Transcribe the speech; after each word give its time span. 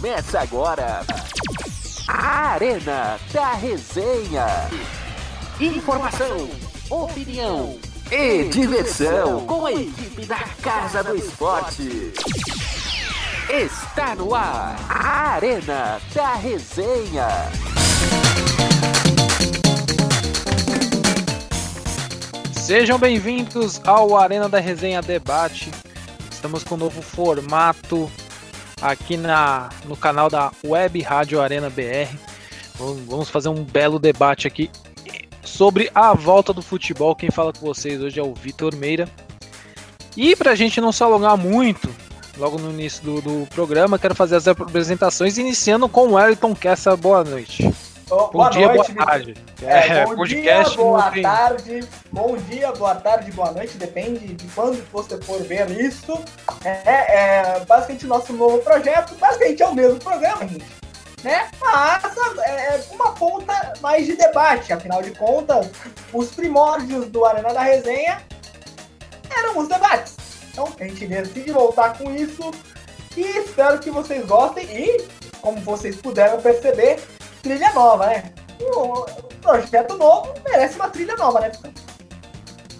Começa 0.00 0.40
agora 0.40 1.00
a 2.06 2.52
Arena 2.52 3.18
da 3.32 3.52
Resenha. 3.54 4.46
Informação, 5.58 6.50
opinião 6.90 7.78
e 8.10 8.44
diversão 8.44 9.46
com 9.46 9.64
a 9.64 9.72
equipe 9.72 10.26
da 10.26 10.38
Casa 10.62 11.02
do 11.02 11.16
Esporte. 11.16 12.12
Está 13.48 14.14
no 14.14 14.34
ar 14.34 14.76
a 14.86 15.30
Arena 15.30 15.98
da 16.14 16.34
Resenha. 16.34 17.28
Sejam 22.52 22.98
bem-vindos 22.98 23.80
ao 23.86 24.14
Arena 24.14 24.46
da 24.46 24.60
Resenha 24.60 25.00
Debate. 25.00 25.70
Estamos 26.30 26.62
com 26.64 26.74
um 26.74 26.78
novo 26.78 27.00
formato 27.00 28.10
aqui 28.82 29.16
na, 29.16 29.70
no 29.86 29.96
canal 29.96 30.28
da 30.28 30.52
Web 30.62 31.00
Rádio 31.00 31.40
Arena 31.40 31.70
BR. 31.70 32.14
Vamos 33.08 33.30
fazer 33.30 33.48
um 33.48 33.64
belo 33.64 33.98
debate 33.98 34.46
aqui 34.46 34.70
sobre 35.42 35.90
a 35.94 36.12
volta 36.12 36.52
do 36.52 36.60
futebol. 36.60 37.16
Quem 37.16 37.30
fala 37.30 37.54
com 37.54 37.64
vocês 37.64 38.02
hoje 38.02 38.20
é 38.20 38.22
o 38.22 38.34
Vitor 38.34 38.76
Meira. 38.76 39.08
E 40.14 40.36
para 40.36 40.50
a 40.50 40.54
gente 40.54 40.78
não 40.78 40.92
se 40.92 41.02
alongar 41.02 41.38
muito, 41.38 41.88
logo 42.36 42.58
no 42.58 42.70
início 42.70 43.02
do, 43.02 43.22
do, 43.22 43.46
programa, 43.46 43.98
quero 43.98 44.14
fazer 44.14 44.36
as 44.36 44.46
apresentações, 44.46 45.38
iniciando 45.38 45.88
com 45.88 46.08
o 46.08 46.12
Wellington 46.12 46.54
Kessa. 46.54 46.94
Boa 46.96 47.24
noite. 47.24 47.72
Oh, 48.08 48.26
bom 48.26 48.30
boa 48.30 48.50
dia, 48.50 48.68
noite, 48.68 48.92
boa 48.92 49.06
tarde. 49.06 49.34
É, 49.60 49.88
é, 49.88 50.04
bom 50.04 50.14
podcast 50.14 50.76
dia, 50.76 50.84
boa 50.84 51.10
tarde, 51.10 51.88
bom 52.12 52.36
dia, 52.36 52.72
boa 52.72 52.94
tarde, 52.94 53.32
boa 53.32 53.50
noite, 53.50 53.76
depende 53.76 54.32
de 54.32 54.46
quando 54.54 54.80
você 54.92 55.20
for 55.20 55.42
ver 55.42 55.68
isso. 55.72 56.22
É, 56.64 57.16
é 57.16 57.64
basicamente 57.64 58.06
nosso 58.06 58.32
novo 58.32 58.58
projeto, 58.58 59.12
basicamente 59.16 59.60
é 59.60 59.66
o 59.66 59.74
mesmo 59.74 59.98
programa, 59.98 60.46
gente. 60.46 60.64
Né? 61.24 61.50
Mas 61.60 62.04
é, 62.46 62.76
é 62.76 62.84
uma 62.92 63.10
ponta 63.10 63.72
mais 63.80 64.06
de 64.06 64.14
debate, 64.14 64.72
afinal 64.72 65.02
de 65.02 65.10
contas, 65.10 65.68
os 66.12 66.30
primórdios 66.30 67.08
do 67.08 67.24
Arena 67.24 67.52
da 67.52 67.62
Resenha 67.62 68.22
eram 69.36 69.58
os 69.58 69.66
debates. 69.66 70.16
Então 70.52 70.72
a 70.78 70.84
gente 70.84 71.08
decide 71.08 71.50
voltar 71.50 71.98
com 71.98 72.14
isso 72.14 72.52
e 73.16 73.22
espero 73.22 73.80
que 73.80 73.90
vocês 73.90 74.24
gostem 74.24 74.64
e, 74.70 75.04
como 75.40 75.60
vocês 75.62 75.96
puderam 75.96 76.40
perceber, 76.40 77.00
trilha 77.46 77.72
nova, 77.72 78.06
né? 78.06 78.32
O 78.60 79.04
projeto 79.40 79.96
novo 79.96 80.34
merece 80.44 80.74
uma 80.76 80.88
trilha 80.88 81.14
nova, 81.14 81.40
né? 81.40 81.52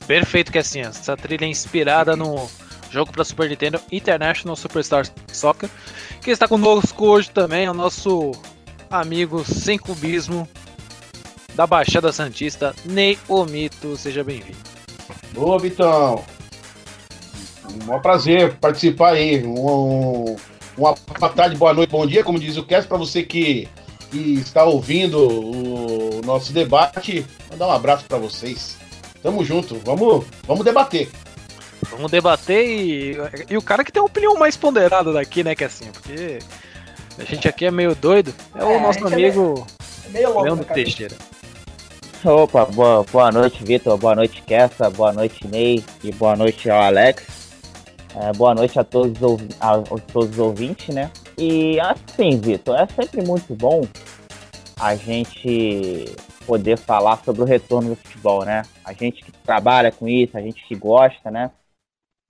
Perfeito, 0.07 0.51
que 0.51 0.59
assim, 0.59 0.81
essa 0.81 1.17
trilha 1.17 1.45
é 1.45 1.49
inspirada 1.49 2.17
no 2.17 2.49
jogo 2.91 3.13
para 3.13 3.25
Super 3.25 3.49
Nintendo 3.49 3.81
International 3.91 4.57
Superstar 4.57 5.07
Soccer, 5.33 5.69
que 6.21 6.31
está 6.31 6.49
conosco 6.49 7.07
hoje 7.07 7.31
também, 7.31 7.67
é 7.67 7.71
o 7.71 7.75
nosso 7.75 8.33
amigo 8.91 9.45
sem 9.45 9.79
cubismo 9.79 10.49
da 11.55 11.67
Baixada 11.67 12.13
Santista, 12.13 12.75
Ney 12.85 13.19
Omito, 13.29 13.97
seja 13.97 14.23
bem-vindo. 14.23 14.59
Boa, 15.33 15.59
Vitão. 15.59 16.25
Um 17.89 18.01
prazer 18.01 18.57
participar 18.57 19.13
aí. 19.13 19.45
Um, 19.45 20.37
uma 20.77 20.95
boa 20.95 21.33
tarde, 21.33 21.57
boa 21.57 21.73
noite, 21.73 21.91
bom 21.91 22.07
dia, 22.07 22.23
como 22.23 22.39
diz 22.39 22.57
o 22.57 22.65
Cass, 22.65 22.87
para 22.87 22.97
você 22.97 23.23
que 23.23 23.69
que 24.17 24.41
está 24.41 24.65
ouvindo 24.65 25.19
o 25.19 26.23
nosso 26.25 26.53
debate, 26.53 27.27
mandar 27.51 27.69
um 27.69 27.73
abraço 27.73 28.05
para 28.07 28.17
vocês. 28.17 28.77
Tamo 29.23 29.45
junto, 29.45 29.79
vamos, 29.85 30.25
vamos 30.47 30.65
debater. 30.65 31.11
Vamos 31.91 32.11
debater 32.11 32.67
e, 32.67 33.17
e 33.51 33.57
o 33.57 33.63
cara 33.63 33.85
que 33.85 33.93
tem 33.93 34.01
a 34.01 34.05
opinião 34.05 34.37
mais 34.37 34.57
ponderada 34.57 35.13
daqui, 35.13 35.45
né, 35.45 35.55
que 35.55 35.65
é 35.65 35.67
assim, 35.67 35.91
porque 35.93 36.39
a 37.19 37.25
gente 37.25 37.47
aqui 37.47 37.67
é 37.67 37.71
meio 37.71 37.95
doido, 37.95 38.35
é, 38.55 38.61
é 38.61 38.65
o 38.65 38.81
nosso 38.81 39.07
amigo 39.07 39.67
é 40.07 40.13
meio, 40.13 40.29
meio 40.31 40.43
Leandro 40.43 40.65
Teixeira. 40.65 41.15
Opa, 42.25 42.65
boa, 42.65 43.05
boa 43.05 43.31
noite, 43.31 43.63
Vitor, 43.63 43.97
boa 43.99 44.15
noite, 44.15 44.43
Kessa, 44.43 44.91
boa 44.91 45.13
noite, 45.13 45.47
Ney 45.47 45.85
e 46.03 46.11
boa 46.13 46.35
noite 46.35 46.69
ao 46.71 46.81
Alex. 46.81 47.25
É, 48.19 48.33
boa 48.33 48.55
noite 48.55 48.79
a 48.79 48.85
todos, 48.85 49.21
a, 49.61 49.75
a 49.75 49.81
todos 50.13 50.31
os 50.31 50.39
ouvintes, 50.39 50.95
né? 50.95 51.11
E 51.39 51.79
assim, 51.81 52.39
Vitor, 52.39 52.77
é 52.79 52.87
sempre 52.87 53.23
muito 53.23 53.55
bom 53.55 53.83
a 54.79 54.95
gente 54.95 56.17
poder 56.47 56.79
falar 56.79 57.21
sobre 57.25 57.43
o 57.43 57.45
retorno 57.45 57.91
do 57.91 57.97
futebol, 57.97 58.45
né? 58.45 58.63
A 58.85 58.93
gente 58.93 59.23
que 59.23 59.33
trabalha 59.33 59.91
com 59.91 60.09
isso, 60.09 60.37
a 60.37 60.41
gente 60.41 60.65
que 60.67 60.75
gosta, 60.75 61.31
né? 61.31 61.51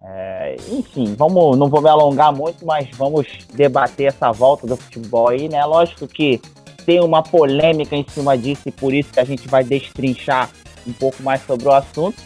É, 0.02 0.56
enfim, 0.70 1.14
vamos, 1.14 1.56
não 1.56 1.68
vou 1.68 1.80
me 1.80 1.88
alongar 1.88 2.32
muito, 2.32 2.64
mas 2.66 2.88
vamos 2.96 3.26
debater 3.52 4.08
essa 4.08 4.30
volta 4.32 4.66
do 4.66 4.76
futebol 4.76 5.28
aí, 5.28 5.48
né? 5.48 5.64
Lógico 5.64 6.06
que 6.06 6.40
tem 6.84 7.00
uma 7.00 7.22
polêmica 7.22 7.96
em 7.96 8.06
cima 8.08 8.36
disso 8.36 8.62
e 8.66 8.72
por 8.72 8.92
isso 8.94 9.12
que 9.12 9.20
a 9.20 9.24
gente 9.24 9.48
vai 9.48 9.64
destrinchar 9.64 10.50
um 10.86 10.92
pouco 10.92 11.22
mais 11.22 11.44
sobre 11.44 11.66
o 11.66 11.72
assunto. 11.72 12.22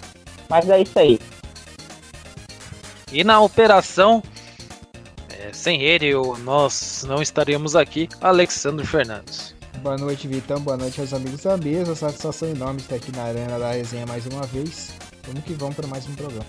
Mas 0.48 0.68
é 0.68 0.80
isso 0.80 0.98
aí. 0.98 1.18
E 3.12 3.24
na 3.24 3.40
operação 3.40 4.22
sem 5.52 5.82
ele, 5.82 6.12
nós 6.42 7.04
não 7.06 7.20
estaríamos 7.22 7.76
aqui. 7.76 8.08
Alexandre 8.20 8.86
Fernandes. 8.86 9.54
Boa 9.82 9.96
noite, 9.96 10.28
Vitão. 10.28 10.60
Boa 10.60 10.76
noite 10.76 11.00
aos 11.00 11.14
amigos 11.14 11.42
da 11.42 11.56
mesa. 11.56 11.94
Satisfação 11.94 12.48
enorme 12.48 12.80
estar 12.80 12.96
aqui 12.96 13.10
na 13.12 13.24
Arena 13.24 13.58
da 13.58 13.72
Resenha 13.72 14.06
mais 14.06 14.26
uma 14.26 14.42
vez. 14.46 14.92
Vamos 15.26 15.44
que 15.44 15.54
vamos 15.54 15.74
para 15.74 15.86
mais 15.86 16.06
um 16.06 16.14
programa. 16.14 16.46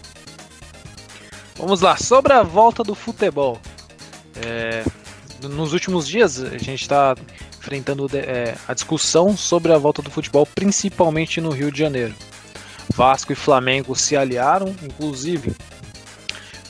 Vamos 1.56 1.82
lá, 1.82 1.96
sobre 1.96 2.34
a 2.34 2.44
volta 2.44 2.84
do 2.84 2.96
futebol. 2.96 3.60
É, 4.36 4.84
nos 5.48 5.74
últimos 5.74 6.08
dias, 6.08 6.42
a 6.42 6.58
gente 6.58 6.82
está 6.82 7.16
enfrentando 7.60 8.10
é, 8.14 8.56
a 8.68 8.74
discussão 8.74 9.38
sobre 9.38 9.72
a 9.72 9.78
volta 9.78 10.02
do 10.02 10.10
futebol, 10.10 10.46
principalmente 10.46 11.40
no 11.40 11.52
Rio 11.52 11.72
de 11.72 11.80
Janeiro. 11.80 12.16
Vasco 12.96 13.32
e 13.32 13.36
Flamengo 13.36 13.96
se 13.96 14.18
aliaram, 14.18 14.76
inclusive 14.84 15.56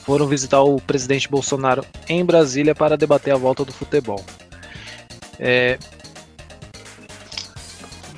foram 0.04 0.26
visitar 0.26 0.60
o 0.62 0.80
presidente 0.80 1.28
Bolsonaro 1.28 1.84
em 2.08 2.24
Brasília 2.24 2.74
para 2.74 2.96
debater 2.96 3.32
a 3.32 3.36
volta 3.36 3.64
do 3.64 3.72
futebol. 3.72 4.24
É, 5.38 5.78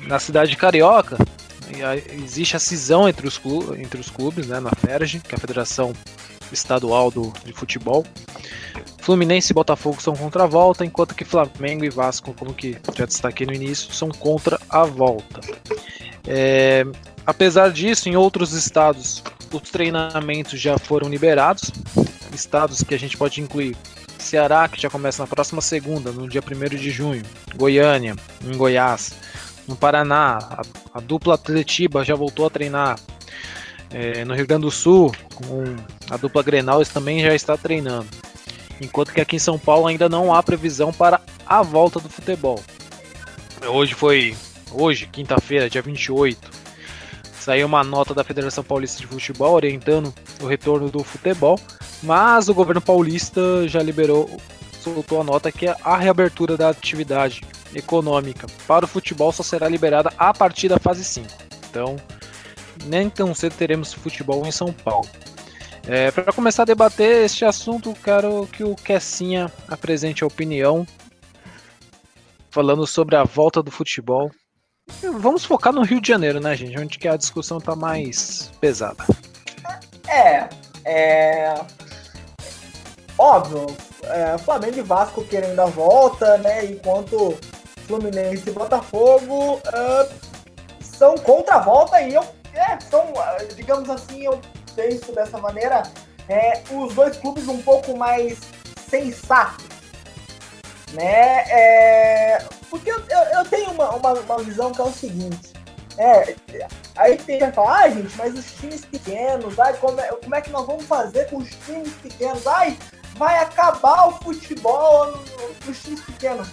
na 0.01 0.19
cidade 0.19 0.51
de 0.51 0.57
Carioca, 0.57 1.17
existe 2.23 2.55
a 2.55 2.59
cisão 2.59 3.07
entre 3.07 3.27
os 3.27 3.37
clubes, 3.37 3.79
entre 3.79 3.99
os 3.99 4.09
clubes 4.09 4.47
né, 4.47 4.59
na 4.59 4.71
FERJ, 4.71 5.19
que 5.19 5.33
é 5.33 5.37
a 5.37 5.39
Federação 5.39 5.93
Estadual 6.51 7.09
do, 7.11 7.33
de 7.43 7.53
Futebol. 7.53 8.05
Fluminense 8.99 9.51
e 9.51 9.53
Botafogo 9.53 10.01
são 10.01 10.15
contra 10.15 10.43
a 10.43 10.47
volta, 10.47 10.85
enquanto 10.85 11.13
que 11.13 11.23
Flamengo 11.23 11.85
e 11.85 11.89
Vasco, 11.89 12.33
como 12.33 12.53
que 12.53 12.77
já 12.95 13.05
destaquei 13.05 13.45
no 13.45 13.53
início, 13.53 13.93
são 13.93 14.09
contra 14.09 14.59
a 14.69 14.83
volta. 14.83 15.41
É, 16.27 16.83
apesar 17.25 17.71
disso, 17.71 18.09
em 18.09 18.15
outros 18.15 18.53
estados 18.53 19.23
os 19.55 19.69
treinamentos 19.69 20.59
já 20.59 20.77
foram 20.77 21.09
liberados. 21.09 21.71
Estados 22.33 22.83
que 22.83 22.93
a 22.93 22.99
gente 22.99 23.17
pode 23.17 23.41
incluir 23.41 23.75
Ceará, 24.17 24.67
que 24.67 24.81
já 24.81 24.89
começa 24.89 25.23
na 25.23 25.27
próxima 25.27 25.61
segunda, 25.61 26.11
no 26.11 26.27
dia 26.27 26.41
1 26.41 26.75
de 26.75 26.89
junho. 26.89 27.23
Goiânia, 27.55 28.15
em 28.43 28.57
Goiás. 28.57 29.13
No 29.67 29.75
Paraná, 29.75 30.39
a, 30.41 30.61
a 30.95 30.99
dupla 30.99 31.35
Atletiba 31.35 32.03
já 32.03 32.15
voltou 32.15 32.45
a 32.45 32.49
treinar. 32.49 32.99
É, 33.91 34.25
no 34.25 34.33
Rio 34.33 34.47
Grande 34.47 34.63
do 34.63 34.71
Sul, 34.71 35.11
com 35.35 35.63
a 36.09 36.17
dupla 36.17 36.43
Grenal 36.43 36.83
também 36.85 37.21
já 37.21 37.33
está 37.33 37.55
treinando. 37.55 38.07
Enquanto 38.81 39.13
que 39.13 39.21
aqui 39.21 39.37
em 39.37 39.39
São 39.39 39.57
Paulo 39.57 39.87
ainda 39.87 40.09
não 40.09 40.33
há 40.33 40.43
previsão 40.43 40.91
para 40.91 41.21
a 41.45 41.61
volta 41.61 41.99
do 41.99 42.09
futebol. 42.09 42.61
Hoje 43.65 43.93
foi, 43.93 44.35
hoje, 44.71 45.07
quinta-feira, 45.07 45.69
dia 45.69 45.81
28, 45.81 46.54
Saiu 47.45 47.67
uma 47.67 47.83
nota 47.83 48.11
da 48.11 48.23
Federação 48.23 48.63
Paulista 48.63 48.99
de 48.99 49.05
Futebol 49.05 49.53
orientando 49.53 50.11
o 50.41 50.47
retorno 50.47 50.89
do 50.89 51.03
futebol, 51.03 51.59
mas 52.01 52.49
o 52.49 52.55
governo 52.55 52.81
paulista 52.81 53.67
já 53.67 53.83
liberou, 53.83 54.27
soltou 54.81 55.21
a 55.21 55.23
nota 55.23 55.51
que 55.51 55.67
a 55.67 55.95
reabertura 55.95 56.57
da 56.57 56.69
atividade 56.69 57.43
econômica 57.75 58.47
para 58.65 58.85
o 58.85 58.87
futebol 58.87 59.31
só 59.31 59.43
será 59.43 59.69
liberada 59.69 60.11
a 60.17 60.33
partir 60.33 60.69
da 60.69 60.79
fase 60.79 61.03
5. 61.03 61.27
Então, 61.69 61.97
nem 62.85 63.11
tão 63.11 63.31
cedo 63.35 63.53
teremos 63.55 63.93
futebol 63.93 64.43
em 64.47 64.51
São 64.51 64.73
Paulo. 64.73 65.07
É, 65.87 66.09
para 66.09 66.33
começar 66.33 66.63
a 66.63 66.65
debater 66.65 67.25
este 67.25 67.45
assunto, 67.45 67.93
quero 68.03 68.47
que 68.47 68.63
o 68.63 68.73
Kessinha 68.73 69.51
apresente 69.67 70.23
a 70.23 70.27
opinião 70.27 70.83
falando 72.49 72.87
sobre 72.87 73.15
a 73.15 73.23
volta 73.23 73.61
do 73.61 73.69
futebol 73.69 74.31
Vamos 75.19 75.43
focar 75.43 75.73
no 75.73 75.83
Rio 75.83 75.99
de 75.99 76.07
Janeiro, 76.07 76.39
né, 76.39 76.55
gente? 76.55 76.79
Onde 76.79 76.99
que 76.99 77.07
a 77.07 77.17
discussão 77.17 77.59
tá 77.59 77.75
mais 77.75 78.51
pesada. 78.61 79.03
É, 80.07 80.47
é. 80.85 81.55
Óbvio, 83.17 83.65
é, 84.03 84.37
Flamengo 84.37 84.77
e 84.77 84.81
Vasco 84.81 85.23
querendo 85.25 85.59
a 85.59 85.65
volta, 85.65 86.37
né? 86.37 86.65
Enquanto 86.65 87.37
Fluminense 87.87 88.49
e 88.49 88.53
Botafogo 88.53 89.55
uh, 89.55 90.13
são 90.79 91.15
contra 91.15 91.55
a 91.55 91.59
volta 91.59 92.01
e 92.01 92.13
eu. 92.13 92.23
É, 92.53 92.79
são, 92.79 93.11
digamos 93.55 93.89
assim, 93.89 94.25
eu 94.25 94.39
penso 94.75 95.11
dessa 95.13 95.37
maneira, 95.37 95.83
é, 96.29 96.61
os 96.71 96.93
dois 96.93 97.17
clubes 97.17 97.47
um 97.49 97.61
pouco 97.61 97.97
mais 97.97 98.39
sensatos 98.89 99.75
né? 100.95 101.43
É, 101.49 102.37
porque 102.75 102.91
eu, 102.91 102.99
eu, 103.09 103.23
eu 103.39 103.45
tenho 103.45 103.71
uma, 103.71 103.89
uma, 103.95 104.13
uma, 104.13 104.37
visão 104.43 104.71
que 104.71 104.81
é 104.81 104.83
o 104.83 104.91
seguinte. 104.91 105.53
É, 105.97 106.35
aí 106.97 107.17
tem 107.17 107.39
que 107.39 107.51
falar, 107.53 107.83
ah, 107.83 107.89
gente, 107.89 108.17
mas 108.17 108.33
os 108.33 108.51
times 108.51 108.83
pequenos, 108.83 109.57
ai, 109.57 109.73
como, 109.77 109.99
é, 109.99 110.07
como 110.07 110.35
é 110.35 110.41
que 110.41 110.49
nós 110.49 110.65
vamos 110.65 110.83
fazer 110.83 111.29
com 111.29 111.37
os 111.37 111.49
times 111.65 111.93
pequenos? 112.03 112.45
Ai, 112.45 112.77
vai 113.15 113.37
acabar 113.37 114.09
o 114.09 114.11
futebol 114.19 115.13
dos 115.65 115.81
times 115.81 116.01
pequenos. 116.01 116.49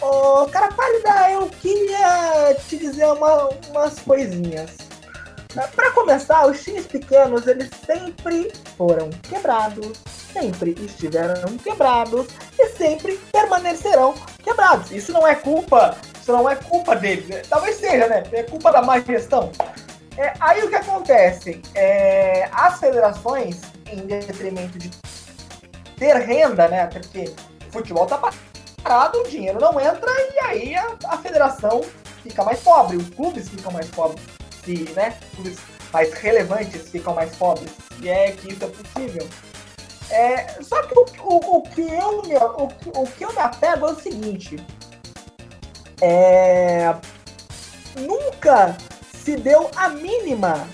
Ô, 0.00 0.42
oh, 0.42 0.46
cara 0.46 0.72
pálida, 0.72 1.32
eu 1.32 1.48
queria 1.48 2.56
te 2.68 2.76
dizer 2.76 3.06
uma, 3.06 3.48
umas 3.70 3.98
coisinhas. 3.98 4.76
Para 5.74 5.90
começar, 5.90 6.46
os 6.46 6.62
times 6.62 6.86
pequenos, 6.86 7.44
eles 7.48 7.68
sempre 7.84 8.52
foram 8.78 9.10
quebrados, 9.28 9.98
sempre 10.32 10.76
estiveram 10.80 11.58
quebrados 11.58 12.28
e 12.56 12.68
sempre 12.68 13.18
permanecerão 13.32 14.14
quebrados. 14.40 14.90
Isso 14.90 15.12
não 15.12 15.26
é 15.26 15.34
culpa, 15.34 15.96
isso 16.20 16.32
não 16.32 16.48
é 16.48 16.56
culpa 16.56 16.96
deles. 16.96 17.28
Né? 17.28 17.42
Talvez 17.48 17.76
seja, 17.76 18.06
né? 18.08 18.22
É 18.32 18.42
culpa 18.42 18.72
da 18.72 18.82
má 18.82 18.98
gestão. 19.00 19.50
É, 20.16 20.32
aí 20.40 20.62
o 20.62 20.68
que 20.68 20.74
acontece? 20.74 21.62
É, 21.74 22.48
as 22.52 22.78
federações, 22.78 23.60
em 23.90 24.06
detrimento 24.06 24.78
de 24.78 24.90
ter 25.96 26.16
renda, 26.16 26.68
né? 26.68 26.86
Porque 26.86 27.32
o 27.68 27.72
futebol 27.72 28.06
tá 28.06 28.18
parado, 28.82 29.18
o 29.18 29.28
dinheiro 29.28 29.60
não 29.60 29.80
entra 29.80 30.10
e 30.34 30.38
aí 30.40 30.74
a, 30.74 30.96
a 31.04 31.18
federação 31.18 31.82
fica 32.22 32.44
mais 32.44 32.60
pobre, 32.60 32.96
os 32.96 33.08
clubes 33.10 33.48
ficam 33.48 33.72
mais 33.72 33.88
pobres 33.88 34.22
se, 34.64 34.90
né, 34.94 35.16
clubes 35.34 35.58
mais 35.92 36.12
relevantes 36.14 36.88
ficam 36.90 37.14
mais 37.14 37.34
pobres. 37.36 37.70
E 38.00 38.08
é 38.08 38.32
que 38.32 38.52
isso 38.52 38.64
é 38.64 38.68
possível. 38.68 39.28
É, 40.10 40.62
só 40.62 40.82
que 40.82 40.98
o, 40.98 41.06
o, 41.22 41.58
o, 41.58 41.62
que 41.62 41.82
eu 41.82 42.22
me, 42.22 42.36
o, 42.36 43.00
o 43.00 43.06
que 43.06 43.24
eu 43.24 43.32
me 43.32 43.38
apego 43.38 43.86
é 43.86 43.92
o 43.92 44.00
seguinte. 44.00 44.56
É, 46.02 46.94
nunca 47.98 48.76
se 49.12 49.36
deu 49.36 49.70
a 49.76 49.88
mínima 49.90 50.66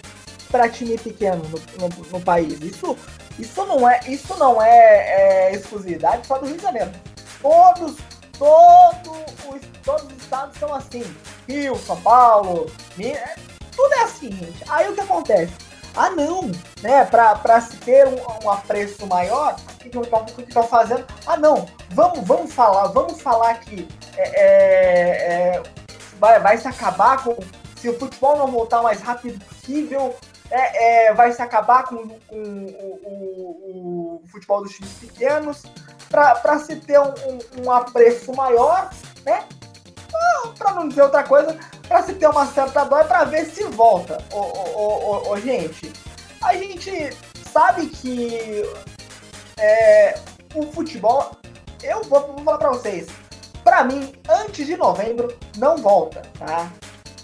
para 0.50 0.68
time 0.68 0.96
pequeno 0.96 1.42
no, 1.44 1.88
no, 1.88 2.10
no, 2.10 2.20
país. 2.20 2.60
Isso, 2.60 2.96
isso 3.38 3.64
não 3.66 3.88
é, 3.88 4.00
isso 4.06 4.36
não 4.38 4.62
é, 4.62 5.48
é, 5.48 5.54
exclusividade 5.54 6.26
só 6.26 6.38
do 6.38 6.46
Rio 6.46 6.56
de 6.56 6.62
Janeiro. 6.62 6.92
Todos, 7.42 7.96
todo 8.38 9.12
os, 9.48 9.60
todos 9.84 10.04
os 10.04 10.22
estados 10.22 10.56
são 10.58 10.74
assim. 10.74 11.04
Rio, 11.48 11.76
São 11.76 12.00
Paulo, 12.00 12.70
Minas, 12.96 13.36
tudo 13.74 13.92
é 13.94 14.02
assim, 14.04 14.32
gente. 14.32 14.64
Aí 14.68 14.88
o 14.88 14.94
que 14.94 15.00
acontece? 15.00 15.52
Ah, 15.96 16.10
não, 16.10 16.42
né? 16.82 17.04
Para 17.06 17.60
se 17.60 17.76
ter 17.78 18.06
um, 18.06 18.44
um, 18.44 18.50
apreço 18.50 19.06
maior, 19.06 19.56
o 19.56 19.78
que 19.78 19.88
estão 19.88 20.24
que 20.26 20.42
que 20.42 20.62
fazendo? 20.64 21.06
Ah, 21.26 21.38
não, 21.38 21.66
vamos, 21.90 22.20
vamos 22.26 22.52
falar, 22.52 22.88
vamos 22.88 23.22
falar 23.22 23.54
que 23.60 23.88
é, 24.16 24.22
é, 24.22 25.56
é, 25.56 25.62
vai, 26.18 26.38
vai 26.38 26.58
se 26.58 26.68
acabar 26.68 27.24
com. 27.24 27.36
Se 27.76 27.88
o 27.88 27.98
futebol 27.98 28.36
não 28.38 28.46
voltar 28.48 28.80
o 28.80 28.82
mais 28.84 29.00
rápido 29.00 29.42
possível, 29.44 30.14
é, 30.50 31.06
é, 31.08 31.14
vai 31.14 31.32
se 31.32 31.40
acabar 31.40 31.84
com, 31.84 32.08
com 32.08 32.36
o, 32.36 33.00
o, 33.04 34.20
o, 34.22 34.28
futebol 34.28 34.62
dos 34.62 34.72
times 34.72 34.92
pequenos 34.94 35.62
para 36.10 36.58
se 36.58 36.76
ter 36.76 36.98
um, 37.00 37.08
um, 37.08 37.64
um 37.64 37.70
apreço 37.70 38.34
maior, 38.34 38.90
né? 39.24 39.44
Para 40.58 40.72
não 40.74 40.88
dizer 40.88 41.02
outra 41.02 41.22
coisa, 41.22 41.58
para 41.88 42.02
se 42.02 42.14
ter 42.14 42.28
uma 42.28 42.46
certa 42.46 42.84
dó 42.84 42.98
é 42.98 43.04
para 43.04 43.24
ver 43.24 43.46
se 43.46 43.64
volta. 43.64 44.18
Ô, 44.32 44.38
ô, 44.38 45.28
ô, 45.28 45.30
ô, 45.30 45.36
gente, 45.40 45.92
a 46.42 46.54
gente 46.54 47.16
sabe 47.52 47.86
que 47.86 48.62
é, 49.58 50.18
o 50.54 50.62
futebol, 50.72 51.32
eu 51.82 52.02
vou, 52.04 52.20
vou 52.20 52.44
falar 52.44 52.58
para 52.58 52.70
vocês, 52.70 53.06
para 53.64 53.84
mim, 53.84 54.12
antes 54.28 54.66
de 54.66 54.76
novembro, 54.76 55.36
não 55.56 55.76
volta, 55.76 56.22
tá? 56.38 56.70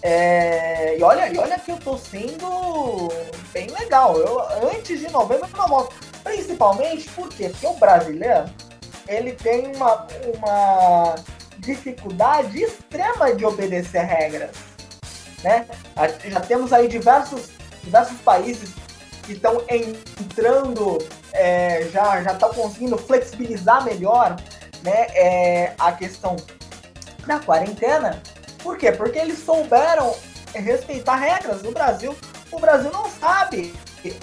É, 0.02 0.98
e, 0.98 1.02
olha, 1.02 1.32
e 1.32 1.38
olha 1.38 1.58
que 1.58 1.70
eu 1.70 1.78
tô 1.78 1.96
sendo 1.96 3.08
bem 3.52 3.68
legal. 3.68 4.16
Eu, 4.16 4.40
antes 4.74 4.98
de 4.98 5.10
novembro, 5.10 5.48
não 5.56 5.68
volta. 5.68 5.94
Principalmente 6.24 7.08
por 7.10 7.28
quê? 7.28 7.48
Porque 7.48 7.66
o 7.66 7.74
brasileiro, 7.74 8.46
ele 9.06 9.32
tem 9.32 9.74
uma, 9.76 10.06
uma 10.36 11.14
dificuldade 11.62 12.60
extrema 12.60 13.34
de 13.34 13.44
obedecer 13.44 14.02
regras. 14.02 14.50
Né? 15.42 15.66
Já 16.24 16.40
temos 16.40 16.72
aí 16.72 16.88
diversos, 16.88 17.50
diversos 17.82 18.18
países 18.20 18.74
que 19.24 19.32
estão 19.32 19.62
entrando, 19.68 20.98
é, 21.32 21.88
já 21.92 22.22
já 22.22 22.32
estão 22.32 22.52
conseguindo 22.52 22.98
flexibilizar 22.98 23.84
melhor 23.84 24.36
né, 24.82 25.06
é, 25.14 25.74
a 25.78 25.92
questão 25.92 26.36
da 27.26 27.38
quarentena. 27.38 28.20
Por 28.62 28.76
quê? 28.76 28.92
Porque 28.92 29.18
eles 29.18 29.38
souberam 29.38 30.14
respeitar 30.54 31.16
regras. 31.16 31.62
No 31.62 31.70
Brasil, 31.70 32.14
o 32.50 32.58
Brasil 32.58 32.90
não 32.90 33.08
sabe 33.08 33.72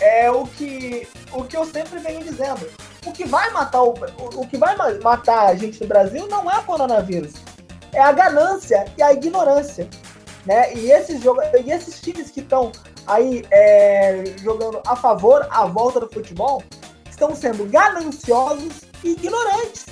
é 0.01 0.29
o 0.29 0.45
que, 0.45 1.07
o 1.31 1.45
que 1.45 1.55
eu 1.55 1.65
sempre 1.65 1.99
venho 1.99 2.21
dizendo 2.21 2.69
o 3.05 3.11
que 3.11 3.25
vai 3.25 3.49
matar 3.51 3.83
o, 3.83 3.93
o, 4.35 4.47
que 4.47 4.57
vai 4.57 4.75
matar 5.01 5.47
a 5.47 5.55
gente 5.55 5.81
no 5.81 5.87
Brasil 5.87 6.27
não 6.27 6.49
é 6.49 6.57
o 6.59 6.63
coronavírus, 6.63 7.33
é 7.93 8.01
a 8.01 8.11
ganância 8.11 8.85
e 8.97 9.03
a 9.03 9.13
ignorância, 9.13 9.87
né? 10.45 10.73
E 10.73 10.91
esses 10.91 11.21
e 11.23 11.71
esses 11.71 12.01
times 12.01 12.29
que 12.29 12.41
estão 12.41 12.71
aí 13.07 13.45
é, 13.51 14.23
jogando 14.41 14.81
a 14.85 14.95
favor 14.95 15.47
a 15.49 15.65
volta 15.65 15.99
do 15.99 16.09
futebol 16.09 16.63
estão 17.09 17.35
sendo 17.35 17.65
gananciosos 17.65 18.83
e 19.03 19.11
ignorantes, 19.11 19.85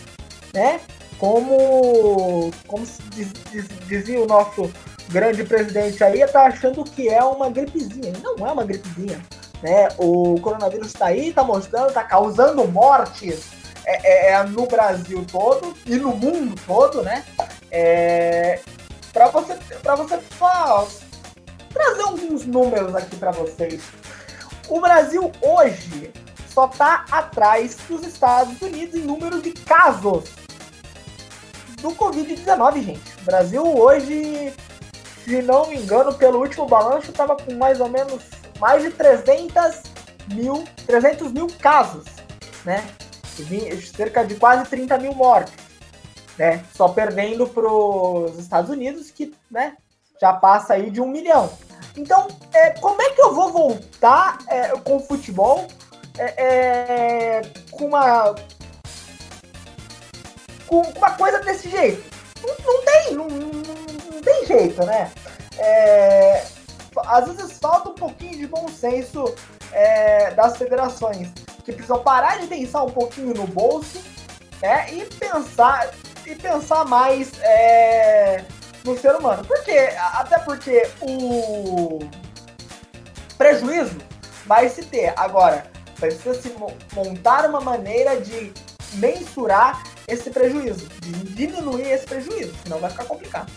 né? 0.54 0.82
Como 1.18 2.52
como 2.68 2.86
diz, 3.12 3.34
diz, 3.52 3.68
dizia 3.88 4.22
o 4.22 4.28
nosso 4.28 4.72
grande 5.10 5.44
presidente 5.44 6.04
aí, 6.04 6.26
tá 6.28 6.48
achando 6.48 6.84
que 6.84 7.08
é 7.08 7.24
uma 7.24 7.50
gripezinha. 7.50 8.14
Não 8.22 8.46
é 8.46 8.52
uma 8.52 8.66
gripezinha 8.66 9.20
né? 9.62 9.90
O 9.98 10.40
coronavírus 10.42 10.88
está 10.88 11.08
aí, 11.08 11.30
está 11.30 11.44
mostrando, 11.44 11.88
está 11.88 12.04
causando 12.04 12.68
mortes 12.68 13.50
é, 13.86 14.30
é, 14.30 14.32
é, 14.34 14.44
no 14.44 14.68
Brasil 14.68 15.26
todo 15.32 15.74
e 15.86 15.96
no 15.96 16.16
mundo 16.16 16.60
todo, 16.66 17.02
né? 17.02 17.24
É, 17.72 18.60
para 19.14 19.28
você, 19.28 19.56
para 19.82 19.96
você 19.96 20.20
só 20.38 20.88
trazer 21.74 22.02
alguns 22.04 22.46
números 22.46 22.94
aqui 22.96 23.16
para 23.16 23.32
vocês. 23.32 23.82
O 24.68 24.82
Brasil 24.82 25.32
hoje 25.42 26.12
só 26.50 26.66
está 26.66 27.06
atrás 27.10 27.78
dos 27.88 28.06
Estados 28.06 28.62
Unidos 28.62 28.96
em 28.96 29.04
número 29.04 29.42
de 29.42 29.52
casos 29.52 30.26
do 31.82 31.92
Covid-19, 31.92 32.84
gente. 32.84 33.14
O 33.22 33.26
Brasil 33.26 33.64
hoje, 33.64 34.54
se 35.24 35.42
não 35.42 35.68
me 35.68 35.78
engano, 35.78 36.14
pelo 36.14 36.40
último 36.40 36.66
balanço, 36.66 37.12
estava 37.12 37.36
com 37.38 37.54
mais 37.54 37.80
ou 37.80 37.88
menos 37.88 38.22
mais 38.60 38.84
de 38.84 38.92
300 38.92 39.82
mil, 40.34 40.64
300 40.86 41.32
mil 41.32 41.48
casos, 41.60 42.06
né? 42.66 42.88
Cerca 43.96 44.26
de 44.26 44.36
quase 44.36 44.68
30 44.70 44.98
mil 44.98 45.14
mortes, 45.14 45.54
né? 46.38 46.64
Só 46.76 46.88
perdendo 46.90 47.48
para 47.48 47.72
os 47.72 48.38
Estados 48.40 48.70
Unidos, 48.70 49.12
que 49.12 49.34
né, 49.50 49.78
já 50.20 50.34
passa 50.34 50.74
aí 50.74 50.90
de 50.90 51.00
um 51.00 51.08
milhão. 51.08 51.52
Então, 51.96 52.28
é, 52.54 52.72
como 52.72 53.02
é 53.02 53.12
que 53.12 53.22
eu 53.22 53.34
vou 53.34 53.52
voltar 53.52 54.40
é, 54.48 54.70
com 54.80 54.98
o 54.98 55.00
futebol 55.00 55.68
é, 56.18 56.44
é, 56.44 57.42
com 57.72 57.86
uma 57.86 58.36
com 60.68 60.82
uma 60.82 61.12
coisa 61.12 61.40
desse 61.40 61.70
jeito? 61.70 62.04
Não, 62.42 62.56
não 62.66 62.86
tem, 62.86 63.14
não, 63.14 63.28
não, 63.28 64.22
tem 64.22 64.46
jeito, 64.46 64.84
né? 64.86 65.12
É, 65.58 66.46
às 67.06 67.26
vezes 67.28 67.58
falta 67.60 67.90
um 67.90 67.96
pouquinho 67.96 68.38
de 68.38 68.48
bom 68.48 68.68
senso 68.68 69.34
é, 69.72 70.32
das 70.32 70.58
federações, 70.58 71.30
que 71.64 71.72
precisam 71.72 72.00
parar 72.00 72.40
de 72.40 72.48
pensar 72.48 72.84
um 72.84 72.90
pouquinho 72.90 73.34
no 73.34 73.48
bolso 73.48 74.02
né, 74.62 74.92
e 74.92 75.06
pensar 75.06 75.92
e 76.26 76.36
pensar 76.36 76.86
mais 76.86 77.32
é, 77.42 78.44
no 78.84 78.98
ser 78.98 79.16
humano. 79.16 79.46
Por 79.46 79.64
quê? 79.64 79.90
Até 80.14 80.40
porque 80.40 80.90
o 81.02 82.00
prejuízo 83.38 83.98
vai 84.46 84.70
se 84.70 84.84
ter. 84.84 85.14
Agora, 85.18 85.66
precisa 86.00 86.34
se 86.34 86.54
montar 86.94 87.50
uma 87.50 87.62
maneira 87.62 88.20
de 88.20 88.54
mensurar 88.94 89.84
esse 90.08 90.30
prejuízo, 90.30 90.88
de 91.02 91.12
diminuir 91.12 91.92
esse 91.92 92.06
prejuízo, 92.06 92.54
senão 92.64 92.80
vai 92.80 92.90
ficar 92.90 93.06
complicado. 93.06 93.52